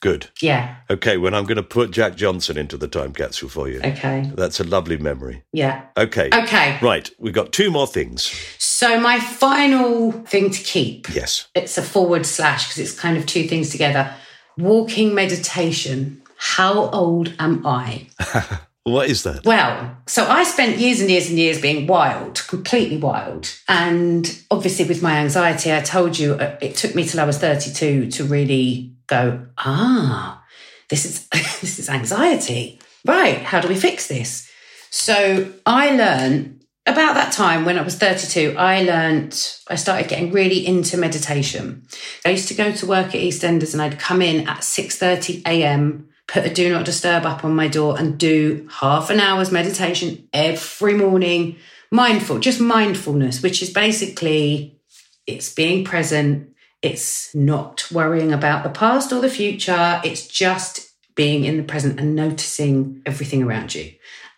[0.00, 0.30] Good.
[0.40, 0.76] Yeah.
[0.90, 3.78] Okay, well, I'm going to put Jack Johnson into the time capsule for you.
[3.84, 4.28] Okay.
[4.34, 5.44] That's a lovely memory.
[5.52, 5.84] Yeah.
[5.96, 6.28] Okay.
[6.34, 6.76] Okay.
[6.82, 8.24] Right, we've got two more things.
[8.58, 11.46] So my final thing to keep Yes.
[11.54, 14.12] it's a forward slash because it's kind of two things together.
[14.58, 16.20] Walking meditation.
[16.36, 18.08] How old am I?
[18.84, 19.44] What is that?
[19.44, 23.52] Well, so I spent years and years and years being wild, completely wild.
[23.68, 27.38] And obviously, with my anxiety, I told you uh, it took me till I was
[27.38, 30.42] 32 to really go, ah,
[30.88, 31.28] this is,
[31.60, 32.80] this is anxiety.
[33.06, 33.38] Right.
[33.38, 34.50] How do we fix this?
[34.90, 39.32] So I learned about that time when I was 32, I learned,
[39.68, 41.86] I started getting really into meditation.
[42.26, 46.08] I used to go to work at EastEnders and I'd come in at 6.30 a.m.,
[46.26, 50.28] put a do not disturb up on my door and do half an hour's meditation
[50.32, 51.56] every morning.
[51.90, 54.80] Mindful, just mindfulness, which is basically
[55.26, 56.50] it's being present.
[56.80, 60.00] It's not worrying about the past or the future.
[60.04, 63.92] It's just being in the present and noticing everything around you.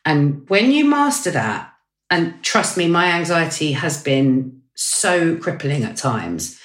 [0.05, 1.73] And when you master that,
[2.11, 6.61] and trust me, my anxiety has been so crippling at times.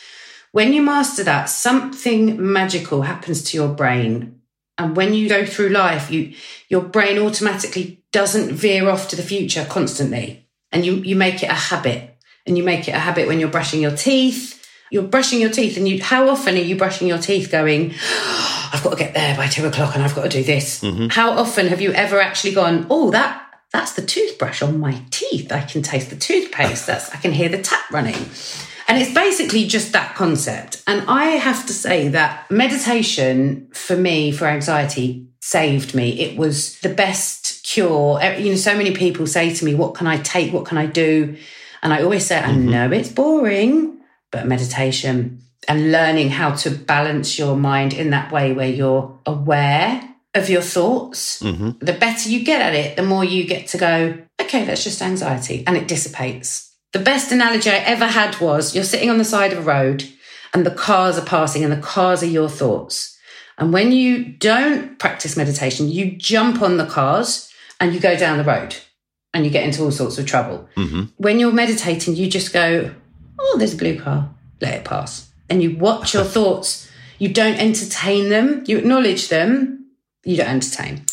[0.51, 4.38] When you master that, something magical happens to your brain.
[4.79, 6.33] And when you go through life, you
[6.69, 10.47] your brain automatically doesn't veer off to the future constantly.
[10.71, 12.17] And you, you make it a habit.
[12.47, 14.55] And you make it a habit when you're brushing your teeth.
[14.91, 18.69] You're brushing your teeth, and you how often are you brushing your teeth going, oh,
[18.73, 20.81] I've got to get there by two o'clock and I've got to do this.
[20.81, 21.07] Mm-hmm.
[21.09, 25.51] How often have you ever actually gone, oh, that that's the toothbrush on my teeth.
[25.51, 26.87] I can taste the toothpaste.
[26.87, 28.15] That's I can hear the tap running.
[28.89, 30.81] And it's basically just that concept.
[30.87, 36.19] And I have to say that meditation for me, for anxiety, saved me.
[36.19, 38.19] It was the best cure.
[38.21, 40.51] You know, so many people say to me, What can I take?
[40.51, 41.37] What can I do?
[41.83, 42.69] And I always say, I mm-hmm.
[42.69, 43.99] know it's boring,
[44.31, 50.15] but meditation and learning how to balance your mind in that way where you're aware
[50.33, 51.71] of your thoughts, mm-hmm.
[51.79, 55.01] the better you get at it, the more you get to go, okay, that's just
[55.01, 56.68] anxiety and it dissipates.
[56.91, 60.09] The best analogy I ever had was you're sitting on the side of a road
[60.53, 63.15] and the cars are passing and the cars are your thoughts.
[63.59, 68.39] And when you don't practice meditation, you jump on the cars and you go down
[68.39, 68.75] the road
[69.33, 70.67] and you get into all sorts of trouble.
[70.77, 71.03] Mm-hmm.
[71.17, 72.91] When you're meditating, you just go,
[73.37, 75.29] oh, there's a blue car, let it pass.
[75.47, 76.89] And you watch your thoughts.
[77.19, 79.91] You don't entertain them, you acknowledge them,
[80.23, 81.03] you don't entertain.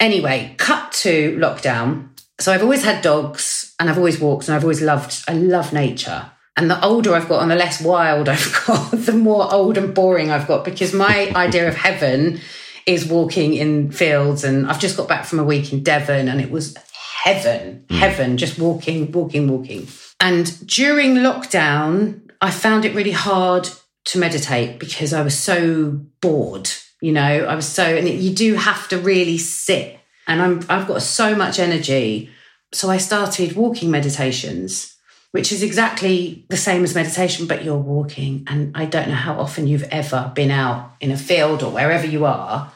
[0.00, 2.08] Anyway, cut to lockdown.
[2.40, 5.72] So I've always had dogs and I've always walked and I've always loved, I love
[5.72, 6.30] nature.
[6.56, 9.94] And the older I've got and the less wild I've got, the more old and
[9.94, 12.40] boring I've got because my idea of heaven
[12.86, 14.44] is walking in fields.
[14.44, 16.76] And I've just got back from a week in Devon and it was
[17.22, 17.96] heaven, hmm.
[17.96, 19.86] heaven, just walking, walking, walking.
[20.20, 23.68] And during lockdown, I found it really hard
[24.06, 26.70] to meditate because I was so bored.
[27.00, 30.00] You know, I was so, and you do have to really sit.
[30.26, 32.30] And I'm, I've got so much energy.
[32.72, 34.94] So I started walking meditations,
[35.32, 38.44] which is exactly the same as meditation, but you're walking.
[38.46, 42.06] And I don't know how often you've ever been out in a field or wherever
[42.06, 42.72] you are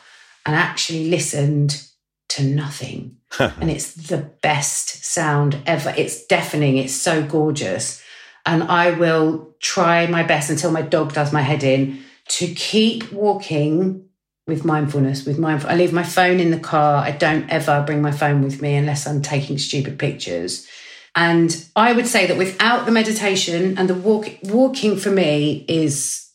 [0.46, 1.82] and actually listened
[2.30, 3.16] to nothing.
[3.38, 5.94] and it's the best sound ever.
[5.96, 6.78] It's deafening.
[6.78, 8.02] It's so gorgeous.
[8.44, 13.12] And I will try my best until my dog does my head in to keep
[13.12, 14.08] walking
[14.46, 15.70] with mindfulness, with mindful.
[15.70, 17.02] I leave my phone in the car.
[17.02, 20.66] I don't ever bring my phone with me unless I'm taking stupid pictures.
[21.14, 26.28] And I would say that without the meditation and the walk, walking for me is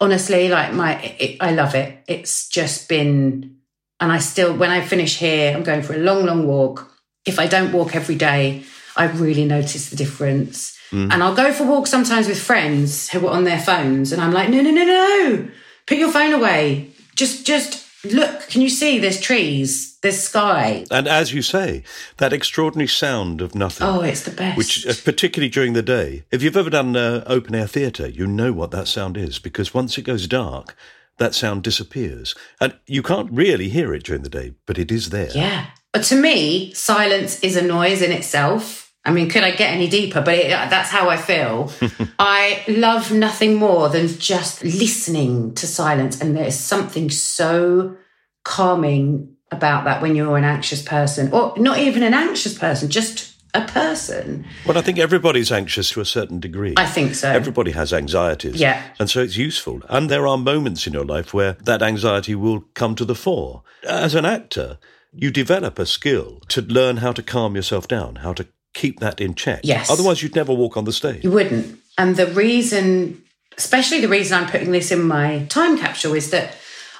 [0.00, 2.02] honestly like my, it, I love it.
[2.08, 3.56] It's just been,
[4.00, 6.92] and I still, when I finish here, I'm going for a long, long walk.
[7.24, 8.64] If I don't walk every day,
[8.96, 10.76] I really notice the difference.
[10.90, 11.12] Mm.
[11.12, 14.32] And I'll go for walks sometimes with friends who are on their phones, and I'm
[14.32, 15.48] like, no, no, no, no,
[15.86, 16.90] put your phone away.
[17.16, 18.48] Just, just look.
[18.48, 18.98] Can you see?
[18.98, 19.98] There's trees.
[20.00, 20.84] There's sky.
[20.90, 21.82] And as you say,
[22.18, 23.86] that extraordinary sound of nothing.
[23.86, 24.56] Oh, it's the best.
[24.56, 28.26] Which, uh, particularly during the day, if you've ever done uh, open air theatre, you
[28.26, 30.76] know what that sound is because once it goes dark,
[31.18, 32.34] that sound disappears.
[32.60, 35.30] And you can't really hear it during the day, but it is there.
[35.34, 35.66] Yeah.
[35.92, 38.85] But to me, silence is a noise in itself.
[39.06, 40.20] I mean, could I get any deeper?
[40.20, 41.72] But it, that's how I feel.
[42.18, 46.20] I love nothing more than just listening to silence.
[46.20, 47.96] And there's something so
[48.44, 53.36] calming about that when you're an anxious person, or not even an anxious person, just
[53.54, 54.44] a person.
[54.66, 56.74] Well, I think everybody's anxious to a certain degree.
[56.76, 57.30] I think so.
[57.30, 58.60] Everybody has anxieties.
[58.60, 58.82] Yeah.
[58.98, 59.82] And so it's useful.
[59.88, 63.62] And there are moments in your life where that anxiety will come to the fore.
[63.88, 64.78] As an actor,
[65.12, 68.46] you develop a skill to learn how to calm yourself down, how to
[68.76, 69.60] keep that in check.
[69.64, 69.90] Yes.
[69.90, 71.24] Otherwise, you'd never walk on the stage.
[71.24, 71.80] You wouldn't.
[71.98, 73.22] And the reason,
[73.56, 76.56] especially the reason I'm putting this in my time capsule, is that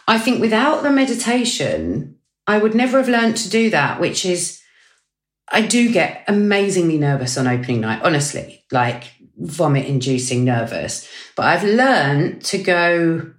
[0.09, 2.17] I think without the meditation,
[2.47, 4.61] I would never have learned to do that, which is
[5.53, 11.09] I do get amazingly nervous on opening night, honestly, like vomit inducing nervous.
[11.37, 13.33] But I've learned to go,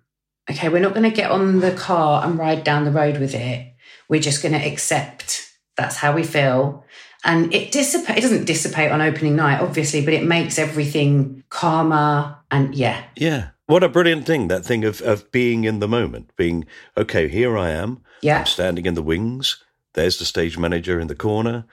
[0.49, 3.33] okay, we're not going to get on the car and ride down the road with
[3.33, 3.73] it.
[4.07, 6.83] We're just going to accept that's how we feel.
[7.27, 8.17] And it dissipate.
[8.17, 12.37] It doesn't dissipate on opening night, obviously, but it makes everything calmer.
[12.49, 13.49] And yeah, Yeah.
[13.67, 16.65] What a brilliant thing, that thing of, of being in the moment, being,
[16.95, 18.01] okay, here I am.
[18.21, 18.39] Yeah.
[18.39, 19.61] I'm standing in the wings.
[19.93, 21.65] There's the stage manager in the corner.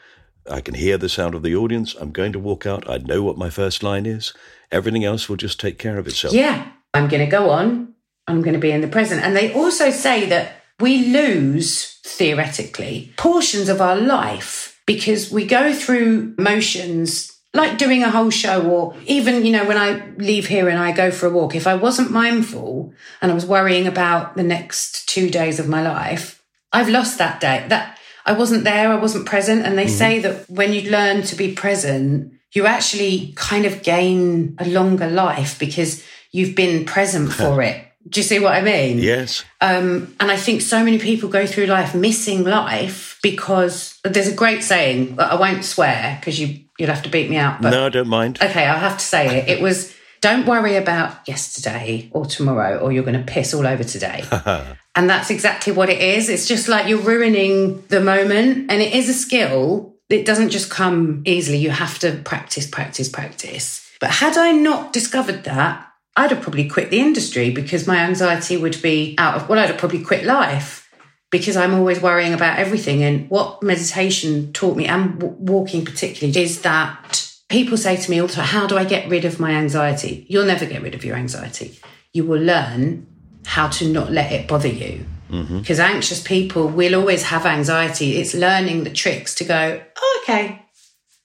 [0.50, 1.94] I can hear the sound of the audience.
[1.94, 2.90] I'm going to walk out.
[2.90, 4.34] I know what my first line is.
[4.72, 6.34] Everything else will just take care of itself.
[6.34, 7.94] yeah, I'm going to go on.
[8.26, 9.22] I'm going to be in the present.
[9.22, 15.72] And they also say that we lose, theoretically, portions of our life because we go
[15.72, 20.68] through motions like doing a whole show or even, you know, when I leave here
[20.68, 24.36] and I go for a walk, if I wasn't mindful and I was worrying about
[24.36, 27.64] the next two days of my life, I've lost that day.
[27.68, 29.64] That I wasn't there, I wasn't present.
[29.64, 29.96] And they mm-hmm.
[29.96, 35.08] say that when you learn to be present, you actually kind of gain a longer
[35.08, 37.86] life because you've been present for it.
[38.08, 38.98] Do you see what I mean?
[38.98, 39.44] Yes.
[39.60, 44.34] Um, and I think so many people go through life missing life because there's a
[44.34, 45.16] great saying.
[45.16, 47.62] That I won't swear because you you'd have to beat me out.
[47.62, 48.38] But no, I don't mind.
[48.42, 49.48] okay, I'll have to say it.
[49.48, 53.84] It was don't worry about yesterday or tomorrow or you're going to piss all over
[53.84, 54.24] today.
[54.96, 56.28] And that's exactly what it is.
[56.28, 58.70] It's just like you're ruining the moment.
[58.70, 59.96] And it is a skill.
[60.08, 61.58] It doesn't just come easily.
[61.58, 63.90] You have to practice, practice, practice.
[63.98, 68.56] But had I not discovered that, I'd have probably quit the industry because my anxiety
[68.56, 70.88] would be out of, well, I'd have probably quit life
[71.30, 73.02] because I'm always worrying about everything.
[73.02, 78.20] And what meditation taught me, and w- walking particularly, is that people say to me
[78.20, 80.24] all the time, How do I get rid of my anxiety?
[80.28, 81.78] You'll never get rid of your anxiety.
[82.12, 83.08] You will learn
[83.44, 85.06] how to not let it bother you.
[85.30, 85.58] Mm-hmm.
[85.58, 88.18] Because anxious people will always have anxiety.
[88.18, 90.62] It's learning the tricks to go, oh, okay,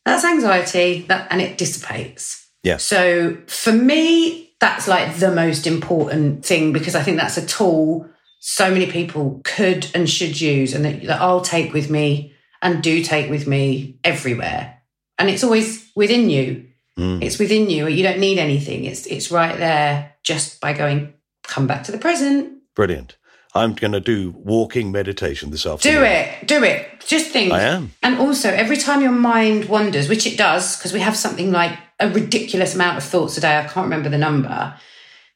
[0.06, 2.48] that's anxiety, that, and it dissipates.
[2.64, 2.78] Yeah.
[2.78, 8.10] So for me, that's like the most important thing because I think that's a tool
[8.39, 12.82] so many people could and should use and that, that I'll take with me and
[12.82, 14.82] do take with me everywhere.
[15.18, 16.68] And it's always within you.
[16.97, 17.22] Mm.
[17.22, 17.88] It's within you.
[17.88, 18.86] You don't need anything.
[18.86, 22.62] It's it's right there just by going, come back to the present.
[22.76, 23.18] Brilliant.
[23.56, 26.02] I'm going to do walking meditation this afternoon.
[26.02, 26.47] Do it.
[26.47, 27.04] Do it.
[27.06, 27.52] Just think.
[27.52, 27.93] I am.
[28.04, 31.78] And also, every time your mind wanders, which it does, because we have something like
[32.00, 34.76] a ridiculous amount of thoughts a day, I can't remember the number.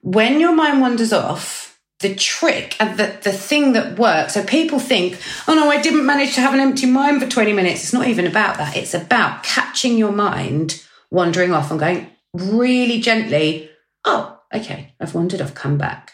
[0.02, 4.78] When your mind wanders off, the trick and the, the thing that works, so people
[4.78, 7.84] think, oh no, I didn't manage to have an empty mind for 20 minutes.
[7.84, 8.76] It's not even about that.
[8.76, 13.70] It's about catching your mind wandering off and going really gently,
[14.06, 16.13] oh, okay, I've wandered, I've come back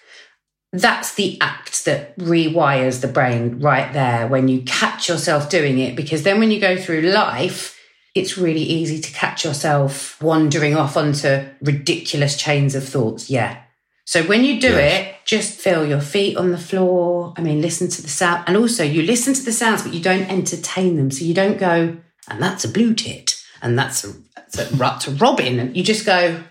[0.71, 5.95] that's the act that rewires the brain right there when you catch yourself doing it.
[5.95, 7.79] Because then when you go through life,
[8.13, 13.29] it's really easy to catch yourself wandering off onto ridiculous chains of thoughts.
[13.29, 13.61] Yeah.
[14.05, 15.07] So when you do Yes.
[15.07, 17.33] it, just feel your feet on the floor.
[17.37, 18.43] I mean, listen to the sound.
[18.47, 21.11] And also, you listen to the sounds, but you don't entertain them.
[21.11, 21.97] So you don't go,
[22.27, 25.59] and that's a blue tit, and that's a, that's a, that's a robin.
[25.59, 26.43] And you just go,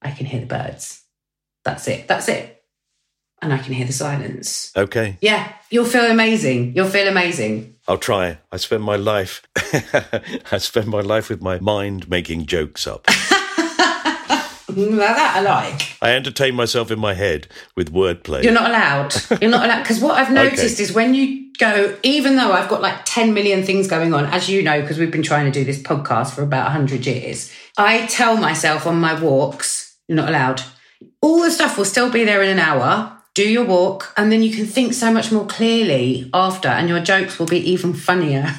[0.00, 1.02] I can hear the birds.
[1.64, 2.08] That's it.
[2.08, 2.55] That's it
[3.42, 4.72] and I can hear the silence.
[4.76, 5.18] Okay.
[5.20, 6.74] Yeah, you'll feel amazing.
[6.74, 7.74] You'll feel amazing.
[7.88, 8.38] I'll try.
[8.50, 9.42] I spend my life,
[10.52, 13.06] I spend my life with my mind making jokes up.
[14.76, 15.96] Mm, now that I like.
[16.02, 18.42] I entertain myself in my head with wordplay.
[18.42, 19.14] You're not allowed.
[19.40, 19.82] You're not allowed.
[19.82, 23.62] Because what I've noticed is when you go, even though I've got like 10 million
[23.62, 26.42] things going on, as you know, because we've been trying to do this podcast for
[26.42, 30.62] about 100 years, I tell myself on my walks, you're not allowed.
[31.22, 33.15] All the stuff will still be there in an hour.
[33.36, 37.00] Do your walk, and then you can think so much more clearly after, and your
[37.00, 38.44] jokes will be even funnier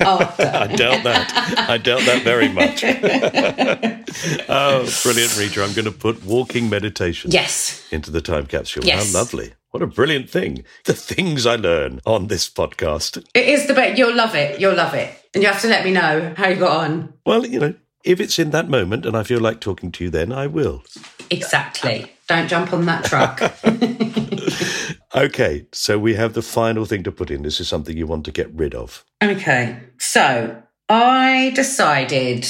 [0.00, 0.42] after.
[0.54, 1.66] I doubt that.
[1.66, 2.84] I doubt that very much.
[4.50, 5.64] oh, brilliant, Rita.
[5.64, 7.82] I'm going to put walking meditation Yes.
[7.90, 8.84] into the time capsule.
[8.84, 9.14] Yes.
[9.14, 9.54] How lovely.
[9.70, 10.62] What a brilliant thing.
[10.84, 13.24] The things I learn on this podcast.
[13.34, 13.96] It is the best.
[13.96, 14.60] You'll love it.
[14.60, 15.10] You'll love it.
[15.32, 17.14] And you have to let me know how you got on.
[17.24, 17.74] Well, you know,
[18.04, 20.82] if it's in that moment and I feel like talking to you, then I will.
[21.30, 22.12] Exactly.
[22.30, 23.40] Don't jump on that truck.
[25.12, 27.42] Okay, so we have the final thing to put in.
[27.42, 29.04] This is something you want to get rid of.
[29.20, 29.80] okay.
[29.98, 32.46] So I decided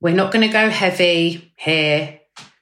[0.00, 2.20] we're not going to go heavy here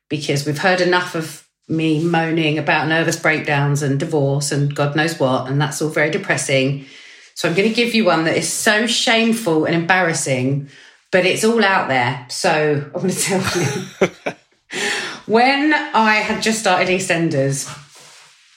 [0.08, 5.20] because we've heard enough of me moaning about nervous breakdowns and divorce and God knows
[5.20, 5.46] what.
[5.46, 6.86] And that's all very depressing.
[7.34, 10.70] So I'm going to give you one that is so shameful and embarrassing,
[11.12, 12.24] but it's all out there.
[12.30, 14.32] So I'm going to tell you.
[15.28, 17.68] when I had just started EastEnders,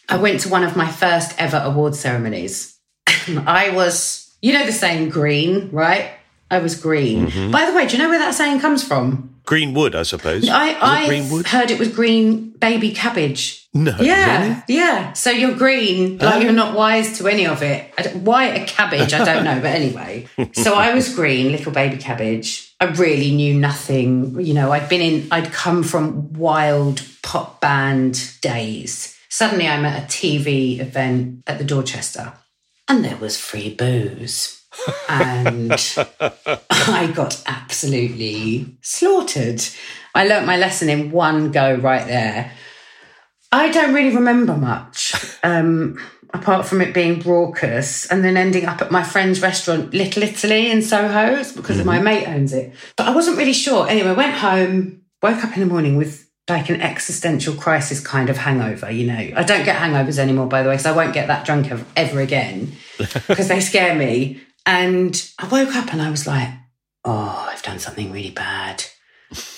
[0.09, 2.77] I went to one of my first ever award ceremonies.
[3.45, 6.11] I was, you know, the saying green, right?
[6.49, 7.27] I was green.
[7.27, 7.51] Mm-hmm.
[7.51, 9.35] By the way, do you know where that saying comes from?
[9.45, 10.47] Greenwood, I suppose.
[10.49, 11.47] I, I Greenwood?
[11.47, 13.67] heard it was green baby cabbage.
[13.73, 14.63] No, Yeah, really?
[14.67, 15.13] yeah.
[15.13, 17.91] So you're green, like um, you're not wise to any of it.
[18.15, 19.13] Why a cabbage?
[19.13, 20.27] I don't know, but anyway.
[20.53, 22.70] So I was green, little baby cabbage.
[22.81, 24.41] I really knew nothing.
[24.41, 29.15] You know, I'd been in, I'd come from wild pop band days.
[29.29, 32.33] Suddenly I'm at a TV event at the Dorchester
[32.87, 34.63] and there was free booze.
[35.07, 35.71] and
[36.69, 39.63] I got absolutely slaughtered.
[40.15, 42.51] I learnt my lesson in one go right there.
[43.51, 45.13] I don't really remember much,
[45.43, 45.99] um,
[46.33, 50.71] apart from it being raucous and then ending up at my friend's restaurant, Little Italy
[50.71, 52.05] in Soho, it's because my mm-hmm.
[52.05, 52.73] mate owns it.
[52.95, 53.87] But I wasn't really sure.
[53.87, 58.29] Anyway, I went home, woke up in the morning with like an existential crisis kind
[58.29, 59.13] of hangover, you know.
[59.35, 61.87] I don't get hangovers anymore, by the way, so I won't get that drunk ev-
[61.95, 64.41] ever again because they scare me.
[64.65, 66.49] And I woke up and I was like,
[67.05, 68.83] oh, I've done something really bad.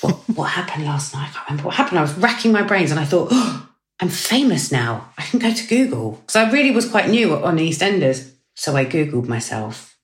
[0.01, 1.29] What, what happened last night?
[1.29, 1.99] I can't remember what happened.
[1.99, 3.69] I was racking my brains and I thought, oh,
[4.03, 5.13] I'm famous now.
[5.17, 6.11] I can go to Google.
[6.11, 8.33] Because I really was quite new on EastEnders.
[8.53, 9.97] So I Googled myself.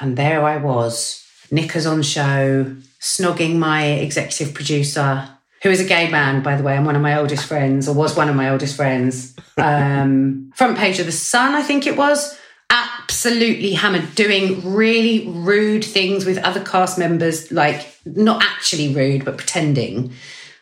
[0.00, 5.28] And there I was, knickers on show, snogging my executive producer,
[5.62, 7.94] who is a gay man, by the way, and one of my oldest friends, or
[7.94, 9.36] was one of my oldest friends.
[9.58, 12.38] Um, front page of the Sun, I think it was.
[12.70, 19.36] Absolutely hammered, doing really rude things with other cast members, like not actually rude, but
[19.36, 20.14] pretending.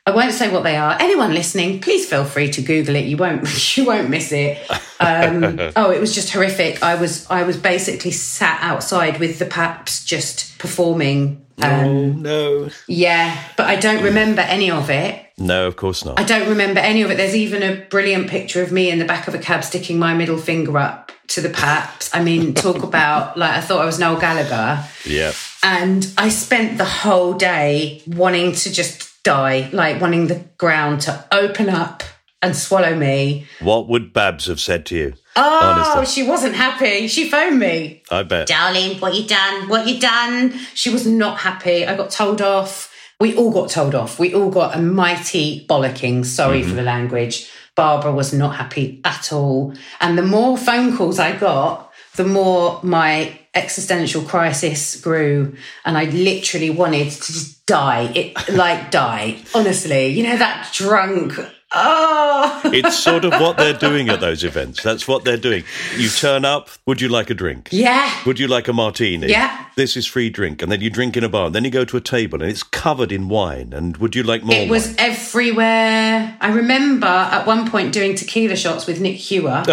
[0.06, 0.96] I won't say what they are.
[1.00, 3.06] Anyone listening, please feel free to Google it.
[3.06, 4.58] You won't, you won't miss it.
[5.00, 6.82] Um, oh, it was just horrific.
[6.82, 11.40] I was, I was basically sat outside with the Paps just performing.
[11.62, 12.70] Um, oh no.
[12.86, 15.24] Yeah, but I don't remember any of it.
[15.38, 16.20] No, of course not.
[16.20, 17.16] I don't remember any of it.
[17.16, 20.14] There's even a brilliant picture of me in the back of a cab sticking my
[20.14, 22.14] middle finger up to the Paps.
[22.14, 24.84] I mean, talk about like I thought I was Noel Gallagher.
[25.04, 25.32] Yeah.
[25.62, 31.24] And I spent the whole day wanting to just die, like wanting the ground to
[31.32, 32.02] open up
[32.40, 33.46] and swallow me.
[33.60, 35.14] What would Babs have said to you?
[35.34, 36.22] Oh, Honestly.
[36.22, 37.08] she wasn't happy.
[37.08, 38.02] She phoned me.
[38.10, 38.46] I bet.
[38.46, 39.68] Darling, what you done?
[39.68, 40.52] What you done?
[40.74, 41.86] She was not happy.
[41.86, 42.94] I got told off.
[43.18, 44.18] We all got told off.
[44.18, 46.24] We all got a mighty bollocking.
[46.24, 46.70] Sorry mm-hmm.
[46.70, 47.50] for the language.
[47.74, 49.74] Barbara was not happy at all.
[50.00, 55.56] And the more phone calls I got, the more my existential crisis grew.
[55.84, 58.12] And I literally wanted to just die.
[58.14, 59.40] It like die.
[59.54, 61.34] Honestly, you know, that drunk.
[61.76, 64.82] Oh, It's sort of what they're doing at those events.
[64.82, 65.64] That's what they're doing.
[65.96, 67.68] You turn up, would you like a drink?
[67.72, 68.12] yeah.
[68.26, 69.28] Would you like a martini?
[69.28, 69.66] Yeah.
[69.76, 70.62] This is free drink.
[70.62, 71.46] And then you drink in a bar.
[71.46, 73.72] And then you go to a table and it's covered in wine.
[73.72, 74.96] And would you like more It was wine?
[74.98, 76.36] everywhere.
[76.40, 79.62] I remember at one point doing tequila shots with Nick Hewer.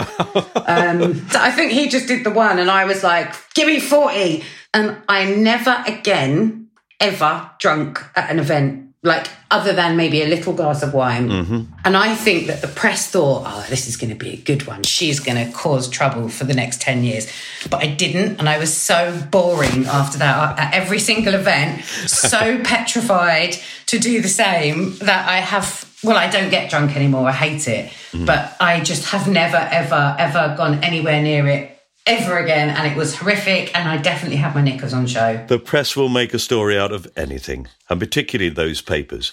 [0.67, 3.79] um, so I think he just did the one, and I was like, "Give me
[3.79, 4.43] 40.
[4.73, 6.67] And I never again
[6.99, 8.90] ever drunk at an event.
[9.03, 11.61] Like other than maybe a little glass of wine, mm-hmm.
[11.83, 14.67] and I think that the press thought, "Oh, this is going to be a good
[14.67, 14.83] one.
[14.83, 17.27] She's going to cause trouble for the next ten years."
[17.67, 21.83] But I didn't, and I was so boring after that uh, at every single event,
[22.05, 25.89] so petrified to do the same that I have.
[26.03, 27.27] Well, I don't get drunk anymore.
[27.27, 28.25] I hate it, mm-hmm.
[28.25, 31.70] but I just have never, ever, ever gone anywhere near it
[32.05, 33.75] ever again, and it was horrific.
[33.75, 35.43] And I definitely had my knickers on show.
[35.47, 39.31] The press will make a story out of anything, and particularly those papers,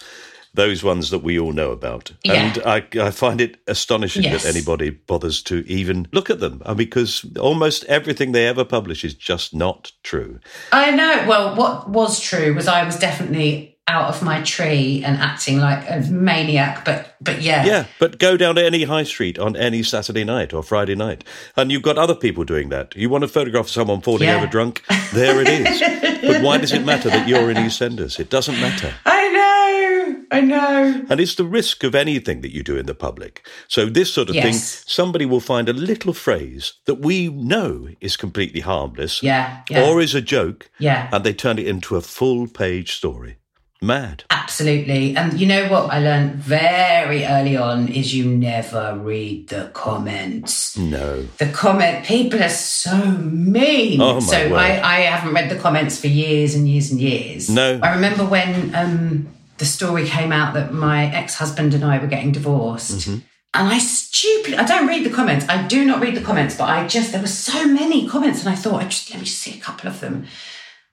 [0.55, 2.13] those ones that we all know about.
[2.25, 2.33] Yeah.
[2.35, 4.43] And I, I find it astonishing Yes.
[4.43, 9.05] that anybody bothers to even look at them, uh, because almost everything they ever publish
[9.05, 10.41] is just not true.
[10.73, 11.25] I know.
[11.29, 15.83] Well, what was true was I was definitely out of my tree and acting like
[15.89, 16.85] a maniac.
[16.85, 20.53] But but yeah, Yeah, but go down to any high street on any Saturday night
[20.53, 21.25] or Friday night,
[21.57, 22.95] and you've got other people doing that.
[22.95, 24.37] You want to photograph someone falling Yeah.
[24.37, 24.85] over drunk?
[25.13, 25.81] There it is.
[26.23, 28.21] but why does it matter that you're in EastEnders?
[28.21, 28.93] It doesn't matter.
[29.07, 30.25] I know.
[30.31, 31.07] I know.
[31.11, 33.47] And it's the risk of anything that you do in the public.
[33.67, 34.45] So, this sort of Yes.
[34.45, 34.55] thing,
[34.87, 39.61] somebody will find a little phrase that we know is completely harmless Yeah.
[39.71, 39.85] Yeah.
[39.89, 41.09] or is a joke, yeah.
[41.13, 43.37] and they turn it into a full page story.
[43.81, 44.25] Mad.
[44.31, 45.17] Absolutely.
[45.17, 50.77] And you know what I learned very early on is you never read the comments.
[50.77, 51.23] No.
[51.39, 54.01] The comment people are so mean.
[54.01, 54.59] Oh, my so word.
[54.59, 57.49] I, I haven't read the comments for years and years and years.
[57.49, 57.79] No.
[57.83, 62.33] I remember when um, the story came out that my ex-husband and I were getting
[62.33, 63.09] divorced.
[63.09, 63.19] Mm-hmm.
[63.55, 65.49] And I stupid I don't read the comments.
[65.49, 68.49] I do not read the comments, but I just there were so many comments and
[68.51, 70.27] I thought I just let me see a couple of them.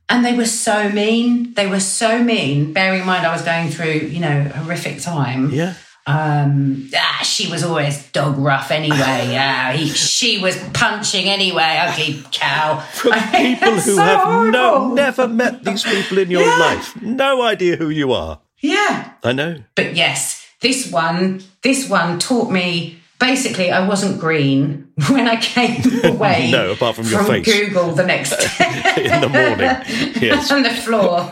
[0.10, 1.54] And they were so mean.
[1.56, 5.50] They were so mean, bearing in mind I was going through, you know, horrific time.
[5.52, 5.74] Yeah.
[6.08, 8.96] Um, ah, she was always dog rough anyway.
[9.40, 12.80] Ah, he, she was punching anyway, ugly cow.
[12.94, 16.58] From people who so have no, never met these people in your Yeah.
[16.60, 18.40] life, no idea who you are.
[18.60, 19.14] Yeah.
[19.24, 19.64] I know.
[19.74, 23.00] But yes, this one, this one taught me.
[23.20, 26.50] Basically, I wasn't green when I came away.
[26.52, 27.46] No, apart from your face.
[27.46, 30.22] Google the next day In the morning.
[30.22, 30.52] Yes.
[30.52, 31.30] on the floor.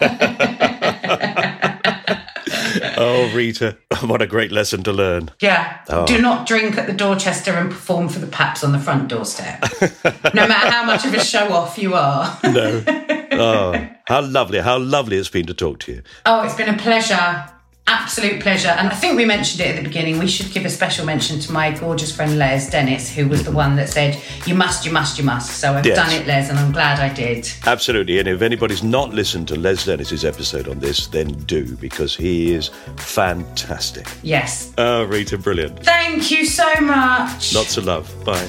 [2.95, 5.29] Oh, Rita, what a great lesson to learn.
[5.41, 5.83] Yeah.
[5.89, 6.05] Oh.
[6.05, 9.61] Do not drink at the Dorchester and perform for the Paps on the front doorstep.
[10.33, 12.37] no matter how much of a show off you are.
[12.43, 12.83] No.
[13.31, 16.01] Oh, how lovely, how lovely it's been to talk to you.
[16.25, 17.49] Oh, it's been a pleasure.
[17.85, 18.69] Absolute pleasure.
[18.69, 20.17] And I think we mentioned it at the beginning.
[20.17, 23.51] We should give a special mention to my gorgeous friend Les Dennis, who was the
[23.51, 25.59] one that said, You must, you must, you must.
[25.59, 25.97] So I've Yes.
[25.97, 27.49] done it, Les, and I'm glad I did.
[27.65, 28.19] Absolutely.
[28.19, 32.53] And if anybody's not listened to Les Dennis's episode on this, then do, because he
[32.53, 34.07] is fantastic.
[34.21, 34.71] Yes.
[34.77, 35.83] Oh, Rita, brilliant.
[35.83, 37.53] Thank you so much.
[37.53, 38.09] Lots of love.
[38.23, 38.47] Bye.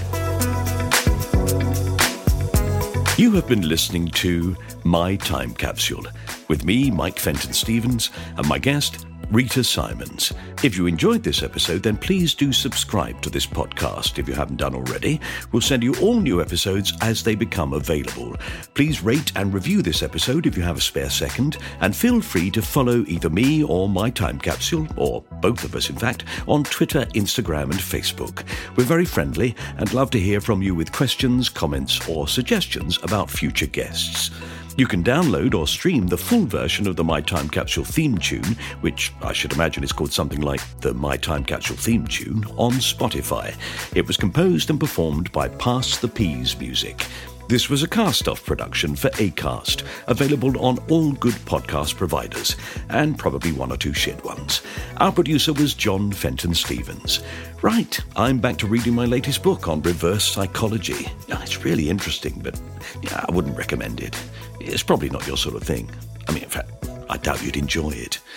[3.18, 6.04] You have been listening to My Time Capsule
[6.48, 10.32] with me, Mike Fenton Stevens, and my guest, Rita Simons.
[10.62, 14.56] If you enjoyed this episode, then please do subscribe to this podcast if you haven't
[14.56, 15.20] done already.
[15.52, 18.36] We'll send you all new episodes as they become available.
[18.74, 22.50] Please rate and review this episode if you have a spare second, and feel free
[22.50, 26.64] to follow either me or my time capsule, or both of us in fact, on
[26.64, 28.44] Twitter, Instagram, and Facebook.
[28.76, 33.30] We're very friendly and love to hear from you with questions, comments, or suggestions about
[33.30, 34.30] future guests.
[34.76, 38.56] You can download or stream the full version of the My Time Capsule theme tune,
[38.80, 42.72] which I should imagine is called something like the My Time Capsule theme tune, on
[42.72, 43.54] Spotify.
[43.94, 47.06] It was composed and performed by Pass the Peas Music.
[47.46, 52.56] This was a cast off production for ACAST, available on all good podcast providers,
[52.88, 54.62] and probably one or two shit ones.
[54.96, 57.22] Our producer was John Fenton Stevens.
[57.62, 61.06] Right, I'm back to reading my latest book on reverse psychology.
[61.28, 62.58] It's really interesting, but
[63.02, 64.18] yeah, I wouldn't recommend it.
[64.66, 65.90] It's probably not your sort of thing.
[66.28, 66.70] I mean, in fact,
[67.08, 68.18] I doubt you'd enjoy it.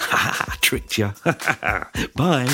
[0.00, 1.12] Ha ha, tricked you.
[2.14, 2.46] Bye.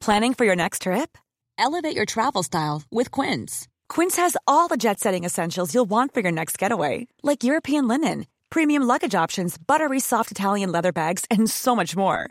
[0.00, 1.18] Planning for your next trip?
[1.58, 3.68] Elevate your travel style with Quince.
[3.88, 7.86] Quince has all the jet setting essentials you'll want for your next getaway, like European
[7.86, 12.30] linen, premium luggage options, buttery soft Italian leather bags, and so much more.